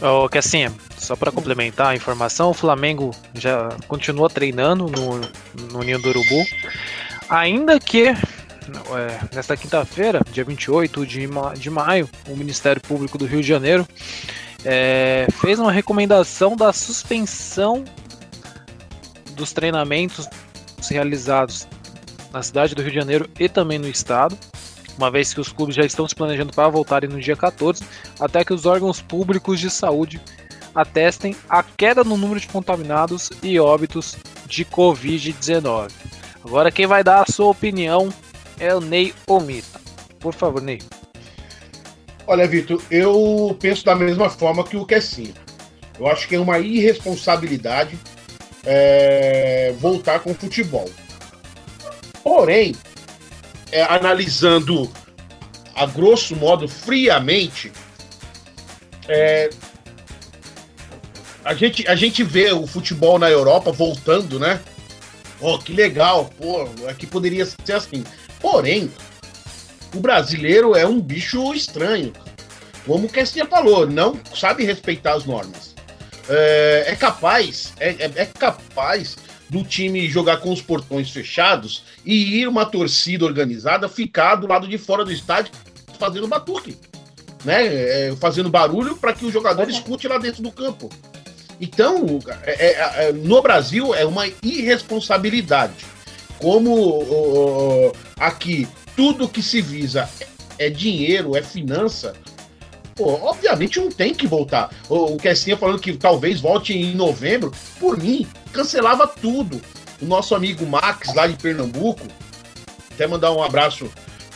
Oh, 0.00 0.28
que 0.28 0.36
assim, 0.36 0.66
só 0.98 1.16
para 1.16 1.32
complementar 1.32 1.88
a 1.88 1.96
informação, 1.96 2.50
o 2.50 2.54
Flamengo 2.54 3.12
já 3.32 3.70
continua 3.88 4.28
treinando 4.28 4.88
no, 4.88 5.20
no 5.72 5.82
Ninho 5.82 5.98
do 5.98 6.10
Urubu, 6.10 6.44
ainda 7.30 7.80
que 7.80 8.08
é, 8.08 8.16
nesta 9.34 9.56
quinta-feira, 9.56 10.20
dia 10.30 10.44
28 10.44 11.06
de, 11.06 11.26
ma 11.26 11.54
de 11.54 11.70
maio, 11.70 12.08
o 12.28 12.36
Ministério 12.36 12.82
Público 12.82 13.16
do 13.16 13.24
Rio 13.24 13.40
de 13.40 13.48
Janeiro 13.48 13.86
é, 14.64 15.26
fez 15.40 15.58
uma 15.58 15.72
recomendação 15.72 16.56
da 16.56 16.72
suspensão 16.72 17.82
dos 19.30 19.52
treinamentos 19.52 20.28
realizados 20.90 21.66
na 22.32 22.42
cidade 22.42 22.74
do 22.74 22.82
Rio 22.82 22.90
de 22.90 22.98
Janeiro 22.98 23.30
e 23.38 23.48
também 23.48 23.78
no 23.78 23.88
estado, 23.88 24.36
uma 24.96 25.10
vez 25.10 25.32
que 25.34 25.40
os 25.40 25.52
clubes 25.52 25.76
já 25.76 25.84
estão 25.84 26.06
se 26.08 26.14
planejando 26.14 26.52
para 26.52 26.68
voltarem 26.68 27.08
no 27.08 27.20
dia 27.20 27.36
14, 27.36 27.82
até 28.18 28.44
que 28.44 28.52
os 28.52 28.66
órgãos 28.66 29.00
públicos 29.00 29.60
de 29.60 29.70
saúde 29.70 30.20
atestem 30.74 31.34
a 31.48 31.62
queda 31.62 32.04
no 32.04 32.16
número 32.16 32.38
de 32.40 32.48
contaminados 32.48 33.30
e 33.42 33.58
óbitos 33.58 34.16
de 34.46 34.64
Covid-19. 34.64 35.90
Agora 36.44 36.70
quem 36.70 36.86
vai 36.86 37.02
dar 37.02 37.22
a 37.22 37.32
sua 37.32 37.46
opinião 37.46 38.12
é 38.58 38.74
o 38.74 38.80
Ney 38.80 39.14
Omita. 39.26 39.80
Por 40.20 40.34
favor, 40.34 40.62
Ney. 40.62 40.80
Olha, 42.26 42.46
Vitor, 42.46 42.82
eu 42.90 43.56
penso 43.60 43.84
da 43.84 43.94
mesma 43.94 44.28
forma 44.28 44.64
que 44.64 44.76
o 44.76 44.84
Kessinho. 44.84 45.34
Eu 45.98 46.06
acho 46.06 46.28
que 46.28 46.34
é 46.34 46.40
uma 46.40 46.58
irresponsabilidade 46.58 47.98
é, 48.64 49.72
voltar 49.78 50.20
com 50.20 50.32
o 50.32 50.34
futebol. 50.34 50.90
Porém, 52.22 52.74
é, 53.76 53.82
analisando 53.82 54.90
a 55.74 55.84
grosso 55.84 56.34
modo, 56.34 56.66
friamente, 56.66 57.70
é, 59.06 59.50
a, 61.44 61.52
gente, 61.52 61.86
a 61.86 61.94
gente 61.94 62.22
vê 62.22 62.50
o 62.52 62.66
futebol 62.66 63.18
na 63.18 63.30
Europa 63.30 63.70
voltando, 63.70 64.40
né? 64.40 64.62
Oh, 65.42 65.58
que 65.58 65.74
legal, 65.74 66.30
pô, 66.38 66.66
aqui 66.88 67.06
poderia 67.06 67.44
ser 67.44 67.74
assim. 67.74 68.02
Porém, 68.40 68.90
o 69.94 70.00
brasileiro 70.00 70.74
é 70.74 70.86
um 70.86 70.98
bicho 70.98 71.52
estranho. 71.52 72.14
Como 72.86 73.06
o 73.06 73.10
Kestinha 73.10 73.44
falou, 73.44 73.86
não 73.86 74.18
sabe 74.34 74.64
respeitar 74.64 75.12
as 75.12 75.26
normas. 75.26 75.74
É, 76.30 76.84
é 76.88 76.96
capaz, 76.96 77.74
é, 77.78 77.90
é, 77.90 78.12
é 78.16 78.24
capaz 78.24 79.18
do 79.48 79.62
time 79.62 80.08
jogar 80.08 80.38
com 80.38 80.52
os 80.52 80.60
portões 80.60 81.10
fechados 81.10 81.84
e 82.04 82.40
ir 82.40 82.48
uma 82.48 82.66
torcida 82.66 83.24
organizada 83.24 83.88
ficar 83.88 84.36
do 84.36 84.46
lado 84.46 84.66
de 84.66 84.78
fora 84.78 85.04
do 85.04 85.12
estádio 85.12 85.52
fazendo 85.98 86.28
batuque, 86.28 86.76
né? 87.44 87.66
É, 87.66 88.16
fazendo 88.16 88.50
barulho 88.50 88.96
para 88.96 89.12
que 89.12 89.24
o 89.24 89.30
jogador 89.30 89.68
escute 89.68 90.08
lá 90.08 90.18
dentro 90.18 90.42
do 90.42 90.50
campo. 90.50 90.90
Então, 91.60 92.18
é, 92.42 92.66
é, 92.66 93.08
é, 93.08 93.12
no 93.12 93.40
Brasil 93.40 93.94
é 93.94 94.04
uma 94.04 94.26
irresponsabilidade. 94.42 95.86
Como 96.38 97.92
aqui 98.18 98.68
tudo 98.94 99.28
que 99.28 99.42
se 99.42 99.62
visa 99.62 100.08
é 100.58 100.68
dinheiro, 100.68 101.36
é 101.36 101.42
finança, 101.42 102.14
pô, 102.96 103.12
obviamente 103.22 103.78
não 103.78 103.90
tem 103.90 104.14
que 104.14 104.26
voltar. 104.26 104.70
O, 104.88 105.14
o 105.14 105.16
Kessinha 105.18 105.56
falando 105.56 105.78
que 105.78 105.92
talvez 105.96 106.40
volte 106.40 106.72
em 106.72 106.94
novembro, 106.94 107.52
por 107.78 107.98
mim, 107.98 108.26
cancelava 108.52 109.06
tudo. 109.06 109.60
O 110.00 110.06
nosso 110.06 110.34
amigo 110.34 110.66
Max, 110.66 111.14
lá 111.14 111.26
de 111.26 111.34
Pernambuco, 111.34 112.06
até 112.92 113.06
mandar 113.06 113.32
um 113.32 113.42
abraço 113.42 113.88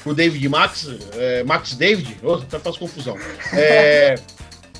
pro 0.02 0.14
David 0.14 0.48
Max, 0.48 0.88
é, 1.14 1.42
Max 1.44 1.74
David, 1.74 2.18
oh, 2.22 2.34
até 2.34 2.58
faz 2.58 2.76
confusão. 2.76 3.16
É, 3.52 4.14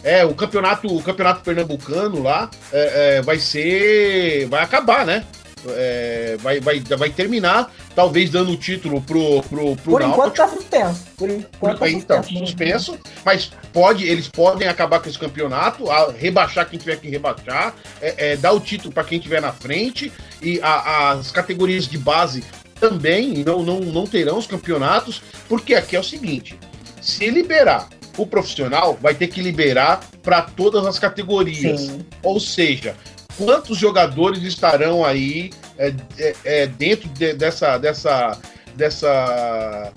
é, 0.03 0.25
o 0.25 0.35
campeonato, 0.35 0.87
o 0.87 1.03
campeonato 1.03 1.43
pernambucano 1.43 2.23
lá 2.23 2.51
é, 2.73 3.17
é 3.19 3.23
vai 3.23 3.39
ser. 3.39 4.47
vai 4.49 4.63
acabar, 4.63 5.05
né? 5.05 5.27
é, 5.69 6.37
vai, 6.41 6.61
vai, 6.61 6.81
vai 6.81 7.11
terminar, 7.11 7.71
talvez 7.95 8.31
dando 8.31 8.53
o 8.53 8.57
título 8.57 9.01
pro, 9.03 9.43
pro, 9.43 9.77
pro 9.77 9.93
Por 9.93 10.03
enquanto 10.03 10.35
tá 10.35 10.49
suspenso. 10.49 11.07
Por 11.17 11.31
enquanto 11.31 11.79
tá 11.79 11.91
então, 11.91 12.23
suspenso. 12.23 12.47
suspenso, 12.47 12.99
mas 13.25 13.53
pode, 13.73 14.07
eles 14.07 14.29
podem 14.29 14.69
acabar 14.69 15.01
com 15.01 15.09
esse 15.09 15.19
campeonato, 15.19 15.91
a, 15.91 16.13
rebaixar 16.13 16.69
quem 16.69 16.79
tiver 16.79 16.97
que 16.97 17.09
rebaixar, 17.09 17.75
é, 18.01 18.33
é, 18.33 18.37
dar 18.37 18.53
o 18.53 18.61
título 18.61 18.93
para 18.93 19.05
quem 19.05 19.19
tiver 19.19 19.41
na 19.41 19.53
frente, 19.53 20.13
e 20.41 20.61
a, 20.63 21.11
as 21.13 21.31
categorias 21.31 21.87
de 21.87 21.99
base 21.99 22.45
também 22.79 23.45
não, 23.45 23.63
não, 23.63 23.81
não 23.81 24.07
terão 24.07 24.39
os 24.39 24.47
campeonatos, 24.47 25.23
porque 25.49 25.75
aqui 25.75 25.95
é 25.95 26.01
o 26.01 26.05
seguinte: 26.05 26.59
se 27.01 27.29
liberar 27.29 27.89
o 28.17 28.27
profissional, 28.27 28.99
vai 29.01 29.15
ter 29.15 29.29
que 29.29 29.41
liberar 29.41 30.01
para 30.23 30.43
todas 30.43 30.87
as 30.87 30.99
categorias. 30.99 31.83
Sim. 31.83 32.05
Ou 32.23 32.41
seja, 32.41 32.97
quantos 33.37 33.79
jogadores 33.79 34.43
estarão 34.43 35.05
aí 35.05 35.51
é, 35.79 35.95
é, 36.19 36.37
é 36.45 36.67
dentro 36.67 37.09
de, 37.09 37.33
dessa, 37.35 37.79
dessa, 37.79 38.39
dessa 38.75 39.93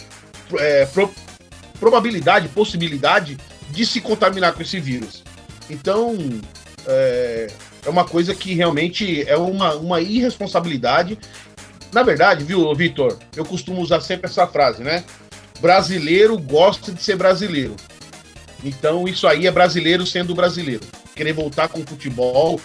é, 0.58 0.86
pro, 0.86 1.14
probabilidade, 1.80 2.48
possibilidade 2.50 3.38
de 3.70 3.86
se 3.86 4.00
contaminar 4.00 4.54
com 4.54 4.62
esse 4.62 4.80
vírus. 4.80 5.24
Então, 5.70 6.16
é, 6.88 7.48
é 7.86 7.90
uma 7.90 8.06
coisa 8.06 8.34
que 8.34 8.54
realmente 8.54 9.28
é 9.28 9.36
uma, 9.36 9.76
uma 9.76 10.02
irresponsabilidade. 10.02 11.18
Na 11.92 12.04
verdade, 12.04 12.44
viu, 12.44 12.74
Vitor? 12.74 13.18
Eu 13.36 13.46
costumo 13.46 13.82
usar 13.82 14.02
sempre 14.02 14.28
essa 14.28 14.48
frase, 14.48 14.84
né? 14.84 15.04
Brasileiro 15.60 16.38
gosta 16.38 16.92
de 16.92 17.02
ser 17.02 17.16
brasileiro. 17.16 17.76
Então, 18.64 19.08
isso 19.08 19.28
aí 19.28 19.46
é 19.46 19.52
brasileiro 19.52 20.06
sendo 20.06 20.34
brasileiro. 20.34 20.86
Querer 21.16 21.34
voltar 21.34 21.68
com 21.68 21.80
o 21.80 21.86
futebol, 21.86 22.60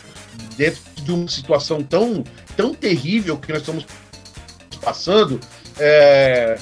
dentro 0.57 0.81
de 0.97 1.13
uma 1.13 1.29
situação 1.29 1.83
tão, 1.83 2.25
tão 2.57 2.75
terrível 2.75 3.37
que 3.37 3.53
nós 3.53 3.61
estamos 3.61 3.85
passando, 4.81 5.41
é, 5.79 6.59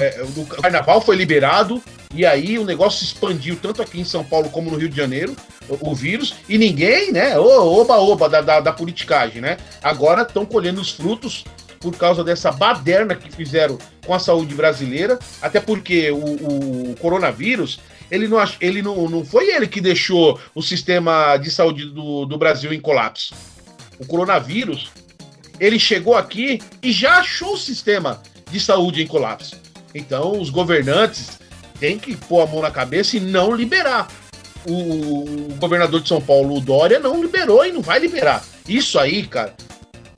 é, 0.00 0.22
o 0.36 0.46
carnaval 0.46 1.00
foi 1.00 1.16
liberado 1.16 1.82
e 2.14 2.26
aí 2.26 2.58
o 2.58 2.64
negócio 2.64 3.04
expandiu 3.04 3.56
tanto 3.60 3.80
aqui 3.80 4.00
em 4.00 4.04
São 4.04 4.24
Paulo 4.24 4.50
como 4.50 4.70
no 4.70 4.76
Rio 4.76 4.88
de 4.88 4.96
Janeiro, 4.96 5.36
o, 5.68 5.90
o 5.90 5.94
vírus, 5.94 6.34
e 6.48 6.58
ninguém, 6.58 7.12
né, 7.12 7.38
oba-oba 7.38 8.28
da, 8.28 8.40
da, 8.40 8.60
da 8.60 8.72
politicagem, 8.72 9.40
né? 9.40 9.58
Agora 9.82 10.22
estão 10.22 10.44
colhendo 10.44 10.80
os 10.80 10.90
frutos 10.90 11.44
por 11.78 11.96
causa 11.96 12.22
dessa 12.22 12.50
baderna 12.50 13.14
que 13.14 13.30
fizeram 13.30 13.78
com 14.04 14.12
a 14.12 14.18
saúde 14.18 14.54
brasileira, 14.54 15.18
até 15.40 15.60
porque 15.60 16.10
o, 16.10 16.90
o 16.90 16.96
coronavírus 17.00 17.80
ele 18.10 18.26
não, 18.26 18.38
ele 18.60 18.82
não, 18.82 19.08
não 19.08 19.24
foi 19.24 19.54
ele 19.54 19.66
que 19.66 19.80
deixou 19.80 20.38
o 20.54 20.62
sistema 20.62 21.36
de 21.36 21.50
saúde 21.50 21.86
do, 21.86 22.26
do 22.26 22.36
Brasil 22.36 22.72
em 22.72 22.80
colapso. 22.80 23.34
O 23.98 24.06
coronavírus, 24.06 24.90
ele 25.58 25.78
chegou 25.78 26.16
aqui 26.16 26.60
e 26.82 26.90
já 26.90 27.18
achou 27.18 27.54
o 27.54 27.58
sistema 27.58 28.20
de 28.50 28.58
saúde 28.58 29.02
em 29.02 29.06
colapso. 29.06 29.56
Então, 29.94 30.40
os 30.40 30.50
governantes 30.50 31.38
têm 31.78 31.98
que 31.98 32.16
pôr 32.16 32.42
a 32.42 32.46
mão 32.46 32.62
na 32.62 32.70
cabeça 32.70 33.16
e 33.16 33.20
não 33.20 33.54
liberar. 33.54 34.08
O, 34.66 35.52
o 35.52 35.56
governador 35.58 36.00
de 36.00 36.08
São 36.08 36.20
Paulo, 36.20 36.56
o 36.56 36.60
Dória, 36.60 36.98
não 36.98 37.22
liberou 37.22 37.64
e 37.64 37.72
não 37.72 37.80
vai 37.80 37.98
liberar. 37.98 38.44
Isso 38.68 38.98
aí, 38.98 39.26
cara, 39.26 39.54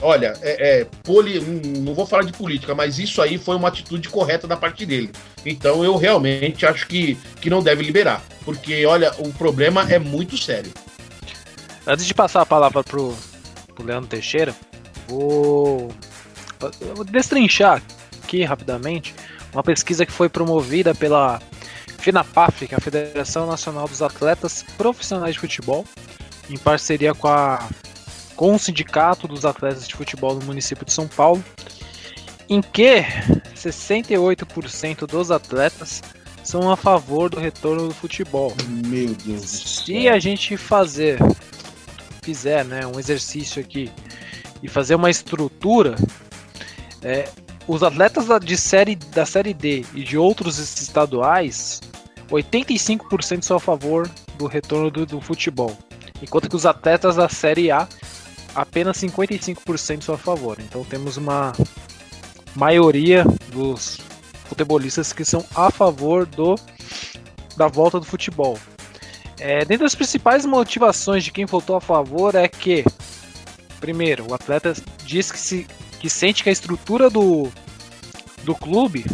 olha, 0.02 0.34
é, 0.42 0.80
é 0.80 0.84
poli, 1.02 1.40
não 1.40 1.94
vou 1.94 2.06
falar 2.06 2.24
de 2.24 2.32
política, 2.32 2.74
mas 2.74 2.98
isso 2.98 3.22
aí 3.22 3.38
foi 3.38 3.56
uma 3.56 3.68
atitude 3.68 4.08
correta 4.08 4.46
da 4.46 4.56
parte 4.56 4.84
dele. 4.84 5.10
Então 5.46 5.84
eu 5.84 5.96
realmente 5.96 6.66
acho 6.66 6.86
que, 6.86 7.16
que 7.40 7.48
não 7.48 7.62
deve 7.62 7.82
liberar, 7.82 8.22
porque 8.44 8.84
olha, 8.84 9.12
o 9.18 9.32
problema 9.32 9.90
é 9.90 9.98
muito 9.98 10.36
sério. 10.36 10.72
Antes 11.86 12.06
de 12.06 12.14
passar 12.14 12.42
a 12.42 12.46
palavra 12.46 12.82
pro, 12.84 13.16
pro 13.74 13.84
Leandro 13.84 14.08
Teixeira, 14.08 14.54
vou, 15.08 15.90
vou 16.94 17.04
destrinchar 17.04 17.82
aqui 18.22 18.44
rapidamente 18.44 19.14
uma 19.52 19.62
pesquisa 19.62 20.06
que 20.06 20.12
foi 20.12 20.28
promovida 20.28 20.94
pela 20.94 21.40
FINAPAF, 21.98 22.66
que 22.66 22.74
é 22.74 22.78
a 22.78 22.80
Federação 22.80 23.46
Nacional 23.46 23.86
dos 23.86 24.02
Atletas 24.02 24.64
Profissionais 24.76 25.34
de 25.34 25.40
Futebol, 25.40 25.84
em 26.48 26.56
parceria 26.56 27.14
com 27.14 27.28
a 27.28 27.68
com 28.36 28.54
o 28.54 28.58
Sindicato 28.58 29.28
dos 29.28 29.44
Atletas 29.44 29.86
de 29.86 29.94
Futebol 29.94 30.34
do 30.34 30.44
município 30.44 30.84
de 30.84 30.92
São 30.92 31.06
Paulo, 31.06 31.42
em 32.48 32.60
que 32.60 33.02
68% 33.54 35.06
dos 35.06 35.30
atletas 35.30 36.02
são 36.42 36.70
a 36.70 36.76
favor 36.76 37.30
do 37.30 37.38
retorno 37.38 37.88
do 37.88 37.94
futebol. 37.94 38.52
Meu 38.86 39.14
Deus. 39.14 39.42
Se 39.84 40.08
a 40.08 40.18
gente 40.18 40.56
fazer, 40.56 41.18
fizer 42.22 42.64
né, 42.64 42.86
um 42.86 42.98
exercício 42.98 43.60
aqui 43.60 43.90
e 44.62 44.68
fazer 44.68 44.94
uma 44.94 45.10
estrutura, 45.10 45.94
é, 47.02 47.28
os 47.66 47.82
atletas 47.82 48.26
da, 48.26 48.38
de 48.38 48.56
série, 48.56 48.96
da 48.96 49.24
Série 49.24 49.54
D 49.54 49.84
e 49.94 50.02
de 50.02 50.18
outros 50.18 50.58
estaduais, 50.58 51.80
85% 52.30 53.42
são 53.42 53.56
a 53.56 53.60
favor 53.60 54.10
do 54.36 54.46
retorno 54.46 54.90
do, 54.90 55.06
do 55.06 55.20
futebol. 55.20 55.76
Enquanto 56.20 56.48
que 56.48 56.56
os 56.56 56.66
atletas 56.66 57.16
da 57.16 57.28
Série 57.28 57.70
A 57.70 57.88
apenas 58.54 58.98
55% 58.98 60.02
são 60.02 60.14
a 60.14 60.18
favor. 60.18 60.58
Então 60.60 60.84
temos 60.84 61.16
uma 61.16 61.52
maioria 62.54 63.24
dos 63.52 63.98
futebolistas 64.44 65.12
que 65.12 65.24
são 65.24 65.44
a 65.54 65.70
favor 65.70 66.26
do 66.26 66.56
da 67.56 67.68
volta 67.68 68.00
do 68.00 68.06
futebol. 68.06 68.58
É, 69.38 69.64
dentre 69.64 69.84
as 69.84 69.94
principais 69.94 70.46
motivações 70.46 71.24
de 71.24 71.30
quem 71.30 71.44
votou 71.44 71.76
a 71.76 71.80
favor 71.80 72.34
é 72.34 72.48
que, 72.48 72.84
primeiro, 73.80 74.30
o 74.30 74.34
atleta 74.34 74.72
diz 75.04 75.32
que, 75.32 75.38
se, 75.38 75.66
que 75.98 76.08
sente 76.08 76.42
que 76.42 76.48
a 76.48 76.52
estrutura 76.52 77.10
do, 77.10 77.50
do 78.44 78.54
clube 78.54 79.04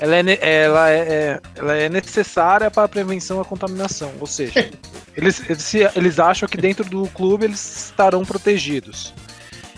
ela 0.00 0.16
é, 0.16 0.62
ela, 0.62 0.90
é, 0.90 1.40
ela 1.56 1.74
é 1.76 1.88
necessária 1.88 2.70
para 2.70 2.84
a 2.84 2.88
prevenção 2.88 3.40
à 3.40 3.44
contaminação, 3.44 4.12
ou 4.20 4.26
seja, 4.26 4.70
eles, 5.16 5.42
eles, 5.48 5.74
eles 5.94 6.18
acham 6.18 6.48
que 6.48 6.56
dentro 6.56 6.84
do 6.84 7.06
clube 7.08 7.44
eles 7.44 7.86
estarão 7.86 8.24
protegidos. 8.24 9.12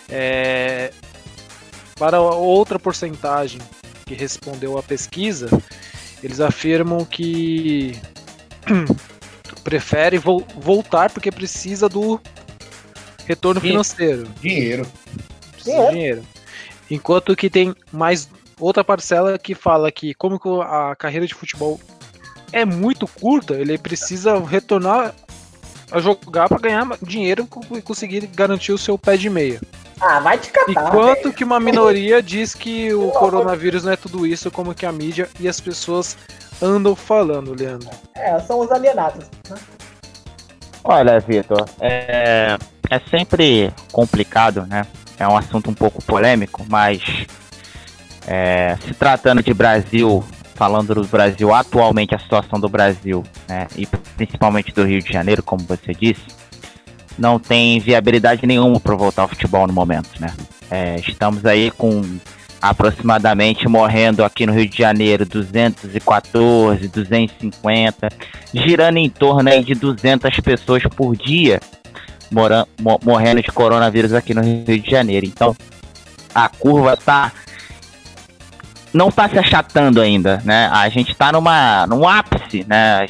É, 0.09 0.93
para 1.97 2.21
outra 2.21 2.79
porcentagem 2.79 3.61
que 4.07 4.15
respondeu 4.15 4.77
à 4.79 4.83
pesquisa, 4.83 5.49
eles 6.23 6.41
afirmam 6.41 7.05
que 7.05 7.99
prefere 9.65 10.19
vo 10.19 10.45
voltar 10.57 11.11
porque 11.11 11.31
precisa 11.31 11.89
do 11.89 12.21
retorno 13.27 13.61
financeiro. 13.61 14.29
Dinheiro. 14.41 14.87
Precisa 15.53 15.91
dinheiro. 15.91 16.23
Enquanto 16.91 17.37
que 17.37 17.49
tem 17.49 17.75
mais 17.93 18.29
outra 18.61 18.85
parcela 18.85 19.39
que 19.39 19.55
fala 19.55 19.91
que 19.91 20.15
como 20.15 20.39
a 20.63 20.95
carreira 20.95 21.27
de 21.27 21.35
futebol 21.35 21.81
é 22.53 22.65
muito 22.65 23.07
curta, 23.07 23.55
ele 23.55 23.79
precisa 23.79 24.39
retornar 24.39 25.15
a 25.91 25.99
jogar 25.99 26.49
para 26.49 26.59
ganhar 26.59 26.87
dinheiro 27.03 27.49
e 27.73 27.83
conseguir 27.83 28.27
garantir 28.27 28.73
o 28.73 28.79
seu 28.79 28.97
pé 28.97 29.17
de 29.17 29.29
meia. 29.29 29.61
Ah, 30.01 30.21
vai 30.21 30.39
te 30.39 30.51
catar. 30.51 30.71
Enquanto 30.71 31.25
véio. 31.25 31.33
que 31.35 31.45
uma 31.45 31.61
minoria 31.61 32.23
diz 32.23 32.55
que 32.55 32.93
o 32.95 33.11
coronavírus 33.11 33.85
não 33.85 33.93
é 33.93 33.97
tudo 33.97 34.27
isso, 34.27 34.51
como 34.51 34.75
que 34.75 34.87
a 34.87 34.93
mídia 34.93 35.29
e 35.39 35.49
as 35.49 35.61
pessoas 35.61 36.17
andam 36.63 36.97
falando, 36.97 37.55
Leandro. 37.55 37.91
É, 38.15 38.39
são 38.41 38.61
os 38.61 38.71
alienados. 38.71 39.27
Né? 39.49 39.57
Olha, 40.83 41.21
Vitor, 41.21 41.69
é, 41.81 42.57
é 42.89 42.99
sempre 43.11 43.73
complicado, 43.93 44.67
né? 44.67 44.87
É 45.19 45.29
um 45.29 45.37
assunto 45.37 45.71
um 45.71 45.75
pouco 45.75 46.03
polêmico, 46.03 46.65
mas 46.67 47.27
é, 48.31 48.79
se 48.87 48.95
tratando 48.95 49.43
de 49.43 49.53
Brasil, 49.53 50.23
falando 50.55 50.95
do 50.95 51.05
Brasil 51.05 51.53
atualmente, 51.53 52.15
a 52.15 52.19
situação 52.19 52.61
do 52.61 52.69
Brasil, 52.69 53.25
né? 53.49 53.67
E 53.77 53.85
principalmente 54.17 54.73
do 54.73 54.85
Rio 54.85 55.03
de 55.03 55.13
Janeiro, 55.13 55.43
como 55.43 55.65
você 55.65 55.93
disse, 55.93 56.23
não 57.19 57.41
tem 57.41 57.81
viabilidade 57.81 58.47
nenhuma 58.47 58.79
para 58.79 58.95
voltar 58.95 59.23
ao 59.23 59.29
futebol 59.29 59.67
no 59.67 59.73
momento, 59.73 60.09
né? 60.21 60.33
É, 60.71 60.95
estamos 61.01 61.45
aí 61.45 61.73
com 61.73 62.03
aproximadamente 62.63 63.67
morrendo 63.67 64.23
aqui 64.23 64.47
no 64.47 64.53
Rio 64.53 64.69
de 64.69 64.79
Janeiro 64.79 65.27
214, 65.27 66.87
250, 66.87 68.09
girando 68.55 68.99
em 68.99 69.11
torno 69.11 69.51
aí 69.51 69.65
de 69.65 69.75
200 69.75 70.39
pessoas 70.39 70.85
por 70.85 71.17
dia 71.17 71.59
mora, 72.31 72.65
morrendo 73.03 73.43
de 73.43 73.51
coronavírus 73.51 74.13
aqui 74.13 74.33
no 74.33 74.43
Rio 74.43 74.81
de 74.81 74.89
Janeiro. 74.89 75.27
Então 75.27 75.57
a 76.33 76.49
curva 76.49 76.97
tá 76.97 77.33
não 78.93 79.11
tá 79.11 79.29
se 79.29 79.39
achatando 79.39 80.01
ainda, 80.01 80.43
né? 80.45 80.69
A 80.73 80.89
gente 80.89 81.15
tá 81.15 81.33
numa 81.33 81.87
num 81.87 82.07
ápice, 82.09 82.65
né? 82.69 83.07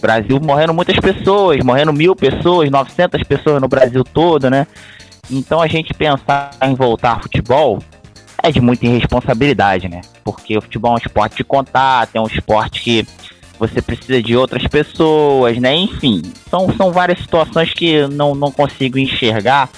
Brasil 0.00 0.40
morrendo 0.40 0.72
muitas 0.72 0.98
pessoas, 0.98 1.62
morrendo 1.62 1.92
mil 1.92 2.16
pessoas, 2.16 2.70
900 2.70 3.22
pessoas 3.24 3.60
no 3.60 3.68
Brasil 3.68 4.02
todo, 4.02 4.48
né? 4.48 4.66
Então 5.30 5.60
a 5.60 5.66
gente 5.66 5.92
pensar 5.94 6.50
em 6.62 6.74
voltar 6.74 7.12
ao 7.12 7.22
futebol 7.22 7.78
é 8.42 8.50
de 8.50 8.60
muita 8.60 8.86
irresponsabilidade, 8.86 9.88
né? 9.88 10.00
Porque 10.24 10.56
o 10.56 10.62
futebol 10.62 10.92
é 10.92 10.94
um 10.94 10.98
esporte 10.98 11.36
de 11.36 11.44
contato, 11.44 12.16
é 12.16 12.20
um 12.20 12.26
esporte 12.26 12.80
que 12.80 13.06
você 13.58 13.82
precisa 13.82 14.22
de 14.22 14.34
outras 14.34 14.66
pessoas, 14.66 15.58
né? 15.58 15.74
Enfim, 15.74 16.22
são, 16.48 16.74
são 16.74 16.90
várias 16.90 17.18
situações 17.20 17.72
que 17.74 18.06
não, 18.08 18.34
não 18.34 18.50
consigo 18.50 18.98
enxergar 18.98 19.68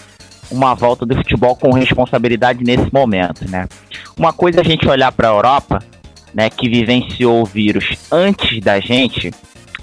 uma 0.52 0.74
volta 0.74 1.06
do 1.06 1.16
futebol 1.16 1.56
com 1.56 1.72
responsabilidade 1.72 2.62
nesse 2.62 2.92
momento, 2.92 3.48
né? 3.50 3.66
Uma 4.16 4.32
coisa 4.32 4.58
é 4.58 4.60
a 4.60 4.64
gente 4.64 4.86
olhar 4.86 5.10
para 5.10 5.28
a 5.28 5.32
Europa, 5.32 5.78
né, 6.34 6.48
que 6.48 6.68
vivenciou 6.68 7.42
o 7.42 7.44
vírus 7.44 7.96
antes 8.10 8.60
da 8.60 8.78
gente 8.80 9.32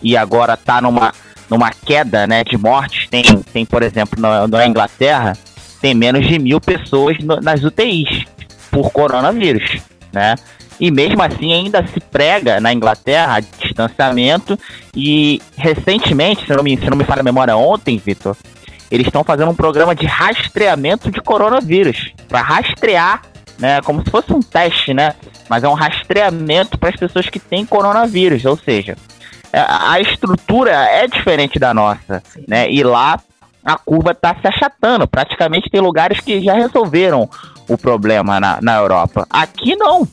e 0.01 0.15
agora 0.15 0.53
está 0.53 0.81
numa, 0.81 1.13
numa 1.49 1.71
queda, 1.71 2.25
né, 2.25 2.43
de 2.43 2.57
mortes. 2.57 3.07
Tem, 3.09 3.23
tem 3.53 3.65
por 3.65 3.83
exemplo, 3.83 4.19
na, 4.19 4.47
na 4.47 4.65
Inglaterra, 4.65 5.37
tem 5.81 5.93
menos 5.93 6.27
de 6.27 6.39
mil 6.39 6.61
pessoas 6.61 7.17
no, 7.19 7.39
nas 7.41 7.63
UTIs 7.63 8.25
por 8.71 8.91
coronavírus, 8.91 9.81
né? 10.13 10.35
E 10.79 10.89
mesmo 10.89 11.21
assim 11.21 11.51
ainda 11.51 11.85
se 11.85 11.99
prega 11.99 12.61
na 12.61 12.71
Inglaterra 12.71 13.41
distanciamento 13.41 14.57
e 14.95 15.41
recentemente, 15.57 16.45
se 16.45 16.53
não 16.53 16.63
me, 16.63 16.77
se 16.77 16.89
não 16.89 16.95
me 16.95 17.03
falha 17.03 17.19
a 17.19 17.23
memória 17.23 17.57
ontem, 17.57 17.97
Vitor, 17.97 18.37
eles 18.91 19.07
estão 19.07 19.23
fazendo 19.23 19.51
um 19.51 19.55
programa 19.55 19.95
de 19.95 20.05
rastreamento 20.05 21.11
de 21.11 21.21
coronavírus 21.21 22.13
para 22.27 22.41
rastrear, 22.41 23.21
né, 23.57 23.81
como 23.81 24.03
se 24.03 24.09
fosse 24.09 24.31
um 24.33 24.39
teste, 24.39 24.93
né? 24.93 25.13
Mas 25.49 25.63
é 25.63 25.67
um 25.67 25.73
rastreamento 25.73 26.77
para 26.77 26.89
as 26.89 26.95
pessoas 26.95 27.27
que 27.29 27.39
têm 27.39 27.65
coronavírus, 27.65 28.45
ou 28.45 28.57
seja, 28.57 28.95
é, 29.51 29.59
a 29.67 29.99
estrutura 29.99 30.71
é 30.71 31.07
diferente 31.07 31.59
da 31.59 31.73
nossa, 31.73 32.23
né? 32.47 32.71
E 32.71 32.83
lá 32.83 33.19
a 33.63 33.77
curva 33.77 34.11
está 34.11 34.35
se 34.35 34.47
achatando. 34.47 35.07
Praticamente 35.07 35.69
tem 35.69 35.81
lugares 35.81 36.19
que 36.19 36.41
já 36.41 36.53
resolveram 36.53 37.29
o 37.67 37.77
problema 37.77 38.39
na, 38.39 38.59
na 38.61 38.77
Europa. 38.77 39.27
Aqui 39.29 39.75
não. 39.75 40.07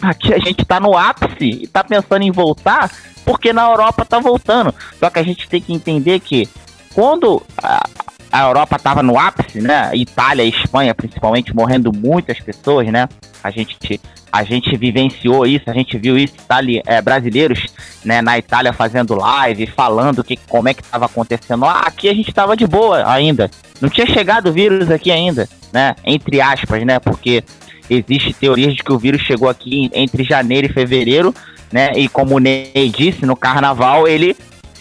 Aqui 0.00 0.34
a 0.34 0.38
gente 0.38 0.62
está 0.62 0.78
no 0.78 0.96
ápice 0.96 1.36
e 1.40 1.64
está 1.64 1.82
pensando 1.82 2.22
em 2.22 2.30
voltar 2.30 2.90
porque 3.24 3.52
na 3.52 3.68
Europa 3.68 4.02
está 4.02 4.18
voltando. 4.18 4.74
Só 5.00 5.10
que 5.10 5.18
a 5.18 5.22
gente 5.22 5.48
tem 5.48 5.60
que 5.60 5.72
entender 5.72 6.20
que 6.20 6.48
quando 6.94 7.42
a, 7.62 7.88
a 8.36 8.42
Europa 8.42 8.76
estava 8.76 9.02
no 9.02 9.18
ápice, 9.18 9.62
né? 9.62 9.90
Itália 9.94 10.44
e 10.44 10.50
Espanha, 10.50 10.94
principalmente, 10.94 11.56
morrendo 11.56 11.90
muitas 11.90 12.38
pessoas, 12.38 12.86
né? 12.88 13.08
A 13.42 13.50
gente, 13.50 13.98
a 14.30 14.44
gente 14.44 14.76
vivenciou 14.76 15.46
isso, 15.46 15.70
a 15.70 15.72
gente 15.72 15.96
viu 15.96 16.18
isso, 16.18 16.34
itali 16.34 16.82
é, 16.84 17.00
brasileiros 17.00 17.64
né, 18.04 18.20
na 18.20 18.36
Itália 18.36 18.74
fazendo 18.74 19.14
live, 19.14 19.66
falando 19.68 20.22
que, 20.22 20.36
como 20.36 20.68
é 20.68 20.74
que 20.74 20.82
estava 20.82 21.06
acontecendo. 21.06 21.64
Ah, 21.64 21.84
aqui 21.86 22.10
a 22.10 22.14
gente 22.14 22.28
estava 22.28 22.54
de 22.54 22.66
boa 22.66 23.10
ainda. 23.10 23.50
Não 23.80 23.88
tinha 23.88 24.06
chegado 24.06 24.50
o 24.50 24.52
vírus 24.52 24.90
aqui 24.90 25.10
ainda, 25.10 25.48
né? 25.72 25.96
Entre 26.04 26.38
aspas, 26.38 26.84
né? 26.84 26.98
Porque 26.98 27.42
existe 27.88 28.34
teorias 28.34 28.74
de 28.74 28.82
que 28.82 28.92
o 28.92 28.98
vírus 28.98 29.22
chegou 29.22 29.48
aqui 29.48 29.90
entre 29.94 30.24
janeiro 30.24 30.66
e 30.66 30.72
fevereiro, 30.74 31.34
né? 31.72 31.92
E 31.96 32.06
como 32.06 32.36
o 32.36 32.38
Ney 32.38 32.92
disse, 32.94 33.24
no 33.24 33.34
carnaval 33.34 34.06
ele 34.06 34.36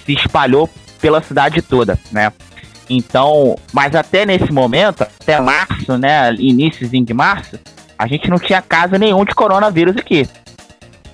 se 0.05 0.11
espalhou 0.11 0.69
pela 0.99 1.21
cidade 1.21 1.61
toda, 1.61 1.97
né? 2.11 2.33
Então, 2.89 3.55
mas 3.73 3.95
até 3.95 4.25
nesse 4.25 4.51
momento, 4.51 5.01
até 5.01 5.39
março, 5.39 5.97
né, 5.97 6.33
iníciozinho 6.35 7.05
de 7.05 7.13
março, 7.13 7.59
a 7.97 8.07
gente 8.07 8.29
não 8.29 8.37
tinha 8.37 8.61
caso 8.61 8.95
nenhum 8.95 9.25
de 9.25 9.33
coronavírus 9.33 9.97
aqui. 9.97 10.27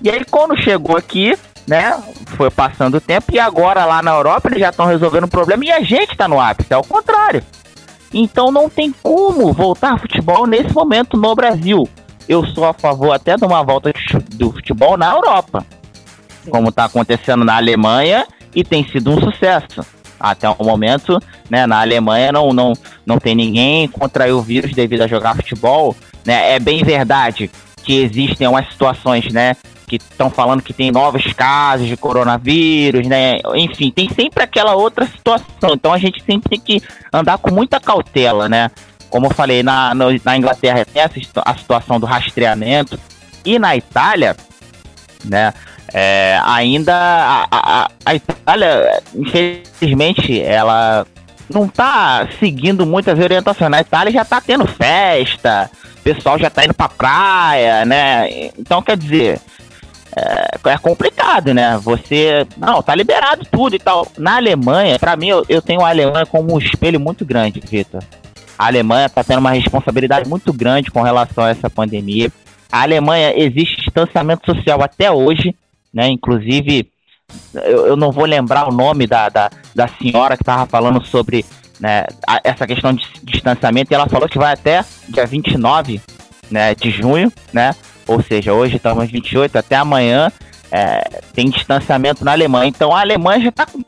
E 0.02 0.10
aí 0.10 0.24
quando 0.24 0.60
chegou 0.60 0.96
aqui, 0.96 1.36
né, 1.66 1.98
foi 2.36 2.50
passando 2.50 2.96
o 2.96 3.00
tempo 3.00 3.32
e 3.32 3.38
agora 3.38 3.84
lá 3.84 4.02
na 4.02 4.10
Europa 4.10 4.48
eles 4.48 4.60
já 4.60 4.70
estão 4.70 4.86
resolvendo 4.86 5.24
o 5.24 5.28
problema 5.28 5.64
e 5.64 5.72
a 5.72 5.80
gente 5.80 6.12
está 6.12 6.28
no 6.28 6.40
ápice, 6.40 6.72
é 6.72 6.76
o 6.76 6.82
contrário. 6.82 7.42
Então 8.12 8.52
não 8.52 8.68
tem 8.68 8.92
como 9.02 9.52
voltar 9.52 9.98
futebol 9.98 10.46
nesse 10.46 10.74
momento 10.74 11.16
no 11.16 11.34
Brasil. 11.34 11.88
Eu 12.28 12.46
sou 12.46 12.64
a 12.64 12.72
favor 12.72 13.12
até 13.12 13.36
de 13.36 13.44
uma 13.44 13.62
volta 13.62 13.92
do 14.34 14.52
futebol 14.52 14.96
na 14.96 15.12
Europa, 15.12 15.64
como 16.50 16.68
está 16.68 16.84
acontecendo 16.84 17.44
na 17.44 17.56
Alemanha 17.56 18.26
e 18.54 18.62
tem 18.62 18.86
sido 18.86 19.10
um 19.10 19.20
sucesso 19.20 19.84
até 20.22 20.48
o 20.48 20.64
momento, 20.64 21.18
né, 21.50 21.66
na 21.66 21.80
Alemanha 21.80 22.30
não, 22.30 22.52
não, 22.52 22.72
não 23.04 23.18
tem 23.18 23.34
ninguém 23.34 23.88
contraiu 23.88 24.38
o 24.38 24.42
vírus 24.42 24.72
devido 24.72 25.02
a 25.02 25.08
jogar 25.08 25.34
futebol, 25.34 25.96
né? 26.24 26.54
É 26.54 26.60
bem 26.60 26.84
verdade 26.84 27.50
que 27.82 28.00
existem 28.00 28.46
umas 28.46 28.68
situações, 28.68 29.32
né, 29.32 29.56
que 29.88 29.96
estão 29.96 30.30
falando 30.30 30.62
que 30.62 30.72
tem 30.72 30.92
novos 30.92 31.32
casos 31.32 31.88
de 31.88 31.96
coronavírus, 31.96 33.06
né? 33.06 33.38
Enfim, 33.56 33.90
tem 33.90 34.08
sempre 34.08 34.44
aquela 34.44 34.74
outra 34.74 35.04
situação. 35.06 35.74
Então 35.74 35.92
a 35.92 35.98
gente 35.98 36.22
sempre 36.22 36.48
tem 36.48 36.60
que 36.60 36.86
andar 37.12 37.38
com 37.38 37.52
muita 37.52 37.80
cautela, 37.80 38.48
né? 38.48 38.70
Como 39.10 39.26
eu 39.26 39.30
falei, 39.34 39.62
na, 39.62 39.94
no, 39.94 40.06
na 40.24 40.36
Inglaterra 40.36 40.86
tem 40.86 41.02
a 41.02 41.54
situação 41.54 42.00
do 42.00 42.06
rastreamento 42.06 42.98
e 43.44 43.58
na 43.58 43.76
Itália, 43.76 44.36
né? 45.24 45.52
É, 45.94 46.40
ainda 46.44 46.94
a, 46.94 47.46
a, 47.50 47.90
a, 48.06 48.14
Itália, 48.14 49.02
infelizmente, 49.14 50.40
ela 50.40 51.06
não 51.52 51.68
tá 51.68 52.26
seguindo 52.38 52.86
muitas 52.86 53.18
orientações. 53.18 53.70
Na 53.70 53.80
Itália 53.80 54.12
já 54.12 54.24
tá 54.24 54.40
tendo 54.40 54.66
festa, 54.66 55.70
o 55.98 56.02
pessoal 56.02 56.38
já 56.38 56.48
tá 56.48 56.64
indo 56.64 56.72
pra 56.72 56.88
praia, 56.88 57.84
né? 57.84 58.50
Então, 58.58 58.80
quer 58.80 58.96
dizer, 58.96 59.38
é, 60.16 60.70
é, 60.70 60.78
complicado, 60.78 61.52
né? 61.52 61.78
Você, 61.82 62.46
não, 62.56 62.82
tá 62.82 62.94
liberado 62.94 63.46
tudo 63.50 63.76
e 63.76 63.78
tal. 63.78 64.06
Na 64.16 64.36
Alemanha, 64.36 64.98
para 64.98 65.14
mim, 65.14 65.28
eu, 65.28 65.44
eu, 65.48 65.60
tenho 65.60 65.82
a 65.82 65.90
Alemanha 65.90 66.24
como 66.24 66.54
um 66.54 66.58
espelho 66.58 66.98
muito 66.98 67.24
grande, 67.24 67.60
Vitor. 67.60 68.02
A 68.58 68.66
Alemanha 68.66 69.08
tá 69.08 69.24
tendo 69.24 69.40
uma 69.40 69.52
responsabilidade 69.52 70.28
muito 70.28 70.52
grande 70.52 70.90
com 70.90 71.02
relação 71.02 71.44
a 71.44 71.50
essa 71.50 71.68
pandemia. 71.68 72.30
A 72.70 72.82
Alemanha 72.82 73.34
existe 73.36 73.76
distanciamento 73.82 74.46
social 74.46 74.82
até 74.82 75.10
hoje 75.10 75.54
né? 75.92 76.08
Inclusive, 76.08 76.90
eu, 77.54 77.86
eu 77.86 77.96
não 77.96 78.10
vou 78.12 78.24
lembrar 78.24 78.68
o 78.68 78.72
nome 78.72 79.06
da, 79.06 79.28
da, 79.28 79.50
da 79.74 79.88
senhora 79.88 80.36
que 80.36 80.42
estava 80.42 80.66
falando 80.66 81.04
sobre 81.04 81.44
né, 81.80 82.04
a, 82.26 82.40
essa 82.44 82.66
questão 82.66 82.92
de 82.92 83.04
distanciamento, 83.22 83.92
e 83.92 83.94
ela 83.94 84.08
falou 84.08 84.28
que 84.28 84.38
vai 84.38 84.52
até 84.52 84.84
dia 85.08 85.26
29 85.26 86.00
né, 86.50 86.74
de 86.74 86.90
junho, 86.90 87.32
né? 87.52 87.74
Ou 88.06 88.22
seja, 88.22 88.52
hoje 88.52 88.76
estamos 88.76 89.10
28, 89.10 89.58
até 89.58 89.76
amanhã 89.76 90.30
é, 90.70 91.20
tem 91.34 91.50
distanciamento 91.50 92.24
na 92.24 92.32
Alemanha. 92.32 92.68
Então 92.68 92.94
a 92.94 93.00
Alemanha 93.00 93.42
já 93.42 93.48
está 93.48 93.66
com 93.66 93.82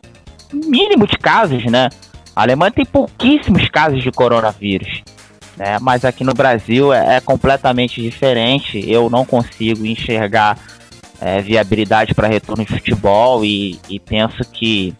mínimo 0.53 1.07
de 1.07 1.17
casos, 1.19 1.64
né? 1.64 1.88
A 2.35 2.43
Alemanha 2.43 2.71
tem 2.71 2.85
pouquíssimos 2.85 3.69
casos 3.69 4.03
de 4.03 4.11
coronavírus. 4.11 5.03
né? 5.57 5.79
Mas 5.81 6.05
aqui 6.05 6.25
no 6.25 6.35
Brasil 6.35 6.93
é, 6.93 7.17
é 7.17 7.21
completamente 7.21 8.01
diferente. 8.01 8.85
Eu 8.90 9.09
não 9.09 9.25
consigo 9.25 9.87
enxergar 9.87 10.59
é, 11.20 11.40
viabilidade 11.40 12.14
para 12.14 12.29
retorno 12.29 12.64
de 12.64 12.72
futebol 12.72 13.44
e, 13.44 13.81
e 13.88 13.98
penso 13.98 14.44
que 14.53 14.94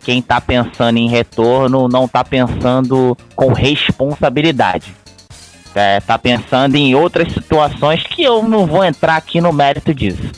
quem 0.00 0.20
está 0.20 0.40
pensando 0.40 0.96
em 0.96 1.08
retorno 1.08 1.88
não 1.88 2.06
está 2.06 2.24
pensando 2.24 3.16
com 3.36 3.52
responsabilidade. 3.52 4.94
É, 5.74 6.00
tá 6.00 6.18
pensando 6.18 6.76
em 6.76 6.94
outras 6.94 7.32
situações 7.32 8.02
que 8.02 8.22
eu 8.22 8.42
não 8.42 8.66
vou 8.66 8.84
entrar 8.84 9.16
aqui 9.16 9.40
no 9.40 9.52
mérito 9.52 9.94
disso. 9.94 10.32